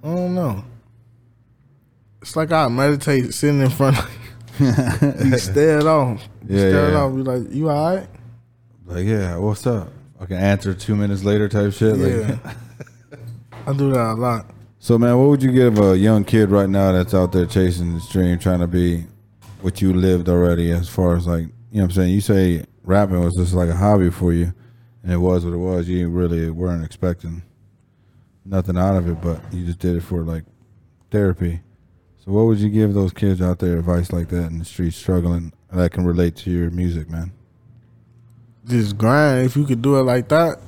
I 0.02 0.06
don't 0.08 0.34
know. 0.34 0.64
It's 2.26 2.34
like 2.34 2.50
I 2.50 2.66
meditate 2.66 3.32
sitting 3.32 3.60
in 3.60 3.70
front 3.70 3.96
of 4.00 4.10
you. 4.58 4.66
you 5.30 5.38
stare 5.38 5.78
it 5.78 5.86
off. 5.86 6.28
You 6.48 6.56
Yeah, 6.56 6.70
stare 6.70 6.88
it 6.88 6.92
yeah. 6.92 6.98
off. 6.98 7.12
You 7.14 7.22
like, 7.22 7.52
you 7.54 7.70
alright? 7.70 8.08
Like, 8.84 9.06
yeah, 9.06 9.36
what's 9.36 9.64
up? 9.64 9.92
I 10.18 10.26
can 10.26 10.38
answer 10.38 10.74
two 10.74 10.96
minutes 10.96 11.22
later 11.22 11.48
type 11.48 11.72
shit. 11.72 11.96
Like, 11.96 12.28
Yeah. 12.28 12.52
I 13.68 13.72
do 13.74 13.92
that 13.92 14.10
a 14.10 14.14
lot. 14.14 14.50
So 14.80 14.98
man, 14.98 15.16
what 15.16 15.28
would 15.28 15.42
you 15.42 15.52
give 15.52 15.78
a 15.78 15.96
young 15.96 16.24
kid 16.24 16.50
right 16.50 16.68
now 16.68 16.90
that's 16.90 17.14
out 17.14 17.30
there 17.30 17.46
chasing 17.46 17.92
his 17.92 18.08
dream, 18.08 18.40
trying 18.40 18.58
to 18.58 18.66
be 18.66 19.04
what 19.60 19.80
you 19.80 19.92
lived 19.92 20.28
already 20.28 20.72
as 20.72 20.88
far 20.88 21.16
as 21.16 21.28
like 21.28 21.42
you 21.70 21.78
know 21.78 21.82
what 21.82 21.84
I'm 21.84 21.90
saying? 21.92 22.12
You 22.12 22.20
say 22.20 22.64
rapping 22.82 23.20
was 23.20 23.36
just 23.36 23.54
like 23.54 23.68
a 23.68 23.76
hobby 23.76 24.10
for 24.10 24.32
you, 24.32 24.52
and 25.04 25.12
it 25.12 25.18
was 25.18 25.44
what 25.44 25.54
it 25.54 25.58
was. 25.58 25.88
You 25.88 26.08
really 26.08 26.50
weren't 26.50 26.84
expecting 26.84 27.42
nothing 28.44 28.76
out 28.76 28.96
of 28.96 29.08
it, 29.08 29.20
but 29.20 29.40
you 29.52 29.64
just 29.64 29.78
did 29.78 29.94
it 29.96 30.02
for 30.02 30.22
like 30.24 30.42
therapy. 31.12 31.60
So, 32.26 32.32
what 32.32 32.46
would 32.46 32.58
you 32.58 32.68
give 32.68 32.92
those 32.92 33.12
kids 33.12 33.40
out 33.40 33.60
there 33.60 33.78
advice 33.78 34.12
like 34.12 34.28
that 34.30 34.50
in 34.50 34.58
the 34.58 34.64
streets 34.64 34.96
struggling 34.96 35.52
that 35.70 35.92
can 35.92 36.04
relate 36.04 36.34
to 36.36 36.50
your 36.50 36.70
music, 36.70 37.08
man? 37.08 37.30
Just 38.64 38.98
grind. 38.98 39.46
If 39.46 39.54
you 39.54 39.64
could 39.64 39.80
do 39.80 39.96
it 39.96 40.02
like 40.02 40.28
that, 40.30 40.58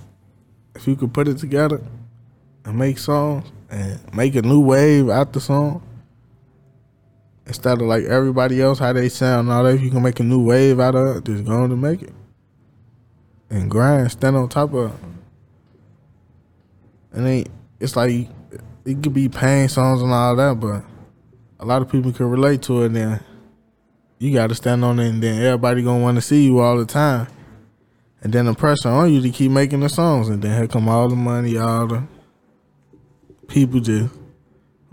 if 0.77 0.87
you 0.87 0.95
could 0.95 1.13
put 1.13 1.27
it 1.27 1.39
together 1.39 1.83
and 2.65 2.79
make 2.79 2.97
songs 2.99 3.51
and 3.69 3.99
make 4.15 4.37
a 4.37 4.43
new 4.43 4.61
wave 4.61 5.11
out 5.11 5.33
the 5.33 5.41
song, 5.41 5.83
instead 7.45 7.81
of 7.81 7.89
like 7.89 8.05
everybody 8.05 8.63
else 8.63 8.79
how 8.79 8.93
they 8.93 9.09
sound 9.09 9.51
all 9.51 9.65
that, 9.65 9.75
if 9.75 9.83
you 9.83 9.91
can 9.91 10.03
make 10.03 10.21
a 10.21 10.25
new 10.25 10.45
wave 10.45 10.79
out 10.79 10.95
of 10.95 11.17
it, 11.17 11.25
just 11.25 11.45
go 11.45 11.55
on 11.63 11.71
to 11.71 11.77
make 11.77 12.03
it. 12.03 12.15
And 13.51 13.69
grind, 13.69 14.13
stand 14.13 14.37
on 14.37 14.49
top 14.49 14.73
of 14.75 14.93
it. 14.93 15.01
And 17.11 17.49
it's 17.81 17.97
like 17.97 18.29
it 18.85 19.03
could 19.03 19.15
be 19.15 19.29
pain 19.29 19.69
songs 19.69 20.03
and 20.03 20.13
all 20.13 20.37
that, 20.37 20.61
but 20.61 20.85
a 21.61 21.65
lot 21.65 21.83
of 21.83 21.91
people 21.91 22.13
can 22.13 22.31
relate 22.31 22.63
to 22.63 22.83
it 22.83 22.91
then 22.91 23.21
you 24.19 24.33
gotta 24.33 24.55
stand 24.55 24.85
on 24.85 24.99
it 24.99 25.09
and 25.09 25.23
then 25.23 25.43
everybody 25.43 25.83
gonna 25.83 26.03
wanna 26.03 26.21
see 26.21 26.45
you 26.45 26.59
all 26.59 26.77
the 26.77 26.85
time. 26.85 27.29
And 28.21 28.33
then 28.33 28.47
the 28.47 28.55
pressure 28.55 28.89
on 28.89 29.13
you 29.13 29.21
to 29.21 29.31
keep 29.31 29.51
making 29.53 29.81
the 29.81 29.89
songs 29.89 30.29
and 30.29 30.43
then 30.43 30.57
here 30.57 30.67
come 30.67 30.89
all 30.89 31.09
the 31.09 31.17
money, 31.17 31.57
all 31.57 31.87
the 31.87 32.03
people 33.47 33.79
just 33.79 34.13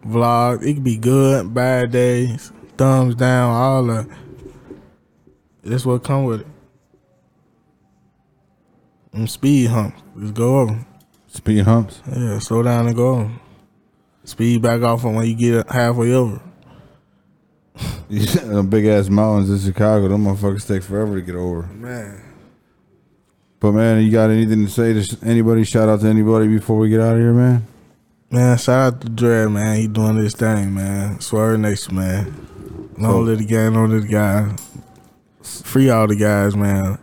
vlog. 0.05 0.63
It 0.63 0.75
could 0.75 0.83
be 0.83 0.97
good, 0.97 1.53
bad 1.53 1.91
days, 1.91 2.51
thumbs 2.77 3.15
down, 3.15 3.51
all 3.51 3.83
that. 3.85 4.07
That's 5.63 5.85
what 5.85 6.03
come 6.03 6.25
with 6.25 6.41
it. 6.41 6.47
And 9.13 9.29
speed 9.29 9.67
humps. 9.67 10.01
Just 10.19 10.33
go 10.35 10.59
over. 10.59 10.85
Speed 11.27 11.63
humps. 11.63 12.01
Yeah, 12.15 12.37
slow 12.39 12.61
down 12.61 12.85
and 12.85 12.95
go 12.95 13.15
over. 13.15 13.31
Speed 14.23 14.61
back 14.61 14.81
off 14.81 15.03
when 15.03 15.25
you 15.25 15.35
get 15.35 15.69
halfway 15.69 16.13
over. 16.13 16.41
Big 18.69 18.85
ass 18.85 19.09
mountains 19.09 19.49
in 19.49 19.59
Chicago, 19.73 20.07
them 20.07 20.25
motherfuckers 20.25 20.67
take 20.67 20.83
forever 20.83 21.15
to 21.15 21.21
get 21.21 21.35
over. 21.35 21.63
Man. 21.63 22.21
But 23.59 23.71
man, 23.73 24.03
you 24.03 24.11
got 24.11 24.29
anything 24.29 24.65
to 24.65 24.71
say 24.71 24.93
to 24.93 25.25
anybody? 25.25 25.63
Shout 25.63 25.89
out 25.89 26.01
to 26.01 26.07
anybody 26.07 26.47
before 26.47 26.77
we 26.77 26.89
get 26.89 27.01
out 27.01 27.15
of 27.15 27.19
here, 27.19 27.33
man. 27.33 27.65
Man, 28.29 28.57
shout 28.57 28.93
out 28.93 29.01
to 29.01 29.09
Dre, 29.09 29.45
man. 29.47 29.77
He 29.77 29.87
doing 29.87 30.19
this 30.19 30.35
thing, 30.35 30.73
man. 30.73 31.19
Swerve 31.19 31.59
Nation, 31.59 31.95
man. 31.95 32.93
Long 32.97 33.13
oh. 33.13 33.19
live 33.21 33.39
the 33.39 33.45
gang, 33.45 33.73
long 33.73 33.89
live 33.89 34.03
the 34.03 34.07
guy. 34.07 34.55
Free 35.41 35.89
all 35.89 36.07
the 36.07 36.15
guys, 36.15 36.55
man. 36.55 36.97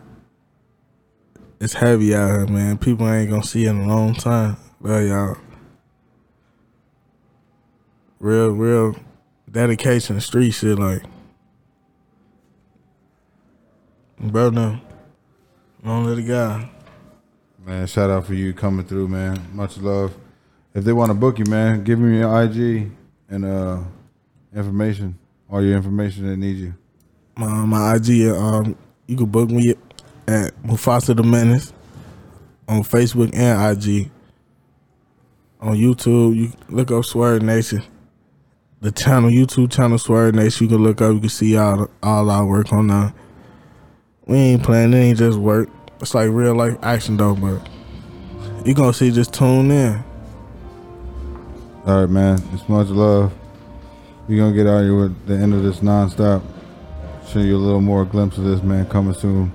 It's 1.59 1.73
heavy 1.73 2.15
out 2.15 2.29
here, 2.29 2.47
man. 2.47 2.77
People 2.77 3.09
ain't 3.09 3.29
gonna 3.29 3.43
see 3.43 3.65
it 3.65 3.69
in 3.69 3.81
a 3.81 3.87
long 3.87 4.15
time. 4.15 4.57
Well, 4.79 5.01
y'all. 5.01 5.37
Real, 8.19 8.49
real 8.49 8.95
dedication, 9.53 10.19
street 10.19 10.51
shit, 10.51 10.77
like. 10.77 11.03
Bro, 14.19 14.49
no. 14.49 14.79
Long 15.83 16.05
live 16.05 16.17
the 16.17 16.23
guy. 16.23 16.69
Man, 17.65 17.87
shout 17.87 18.09
out 18.09 18.25
for 18.25 18.33
you 18.33 18.53
coming 18.53 18.85
through, 18.85 19.07
man. 19.07 19.41
Much 19.53 19.77
love. 19.77 20.13
If 20.73 20.83
they 20.83 20.91
want 20.91 21.11
to 21.11 21.13
book 21.13 21.39
you, 21.39 21.45
man, 21.45 21.83
give 21.83 21.99
me 21.99 22.19
your 22.19 22.43
IG 22.43 22.91
and 23.29 23.45
uh 23.45 23.79
information, 24.55 25.17
all 25.49 25.63
your 25.63 25.75
information 25.75 26.27
that 26.27 26.37
need 26.37 26.57
you. 26.57 26.73
My 27.37 27.65
my 27.65 27.95
IG, 27.95 28.27
um, 28.29 28.75
you 29.07 29.15
can 29.17 29.27
book 29.27 29.49
me 29.49 29.75
at 30.27 30.53
Mufasa 30.63 31.15
the 31.15 31.23
Menace 31.23 31.73
on 32.67 32.81
Facebook 32.81 33.33
and 33.33 33.77
IG. 33.77 34.09
On 35.61 35.75
YouTube, 35.75 36.35
you 36.35 36.51
look 36.69 36.91
up 36.91 37.05
Swerve 37.05 37.41
Nation. 37.41 37.83
The 38.83 38.91
channel, 38.91 39.29
YouTube 39.29 39.71
channel 39.71 39.97
Swerve 39.97 40.35
Nation, 40.35 40.65
you 40.65 40.75
can 40.75 40.83
look 40.83 41.01
up, 41.01 41.13
you 41.13 41.21
can 41.21 41.29
see 41.29 41.55
all 41.55 41.89
all 42.03 42.29
our 42.29 42.45
work 42.45 42.73
on 42.73 42.87
there. 42.87 43.13
We 44.25 44.35
ain't 44.35 44.63
playing, 44.63 44.93
it 44.93 44.97
ain't 44.97 45.17
just 45.17 45.39
work. 45.39 45.69
It's 46.01 46.13
like 46.13 46.29
real 46.29 46.53
life 46.53 46.77
action 46.83 47.15
though, 47.15 47.33
but 47.33 47.65
you 48.65 48.73
gonna 48.73 48.91
see 48.91 49.09
just 49.09 49.33
tune 49.33 49.71
in. 49.71 50.03
All 51.85 52.01
right, 52.01 52.09
man. 52.09 52.43
It's 52.51 52.67
much 52.67 52.89
love. 52.89 53.33
We 54.27 54.35
gonna 54.35 54.53
get 54.53 54.67
out 54.67 54.79
of 54.79 54.83
here 54.83 54.99
with 54.99 55.27
the 55.27 55.35
end 55.35 55.53
of 55.53 55.63
this 55.63 55.79
nonstop. 55.79 56.43
Show 57.29 57.39
you 57.39 57.55
a 57.55 57.63
little 57.63 57.79
more 57.79 58.03
glimpse 58.03 58.37
of 58.37 58.43
this 58.43 58.61
man 58.63 58.85
coming 58.87 59.13
soon. 59.13 59.53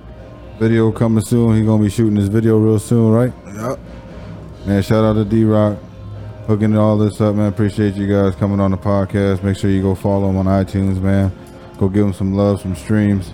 Video 0.57 0.91
coming 0.91 1.23
soon. 1.23 1.55
He 1.55 1.63
gonna 1.63 1.83
be 1.83 1.91
shooting 1.91 2.15
this 2.15 2.29
video 2.29 2.57
real 2.57 2.79
soon, 2.79 3.11
right? 3.11 3.33
Yup. 3.53 3.79
Man, 4.65 4.81
shout 4.81 5.05
out 5.05 5.13
to 5.13 5.23
D 5.23 5.43
Rock 5.43 5.77
hooking 6.49 6.75
all 6.75 6.97
this 6.97 7.21
up, 7.21 7.35
man. 7.35 7.45
Appreciate 7.47 7.93
you 7.93 8.07
guys 8.07 8.33
coming 8.33 8.59
on 8.59 8.71
the 8.71 8.77
podcast. 8.77 9.43
Make 9.43 9.55
sure 9.55 9.69
you 9.69 9.83
go 9.83 9.93
follow 9.93 10.31
him 10.31 10.37
on 10.37 10.47
iTunes, 10.47 10.99
man. 10.99 11.31
Go 11.77 11.87
give 11.89 12.03
him 12.03 12.11
some 12.11 12.33
love, 12.33 12.59
some 12.59 12.75
streams. 12.75 13.31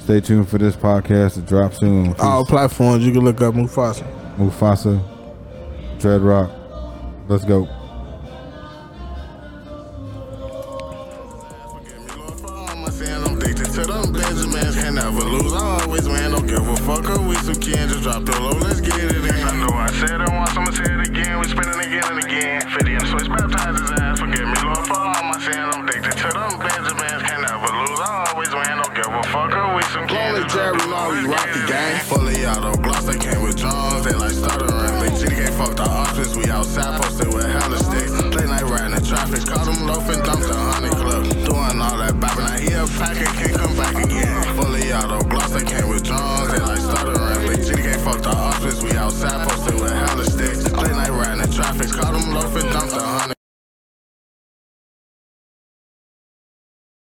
Stay 0.00 0.20
tuned 0.20 0.48
for 0.48 0.58
this 0.58 0.74
podcast 0.74 1.34
to 1.34 1.42
drop 1.42 1.74
soon. 1.74 2.12
All 2.18 2.44
platforms 2.44 3.06
you 3.06 3.12
can 3.12 3.22
look 3.22 3.40
up 3.40 3.54
Mufasa. 3.54 4.04
Mufasa, 4.36 5.00
Dread 6.00 6.22
Rock. 6.22 6.50
Let's 7.28 7.44
go. 7.44 7.68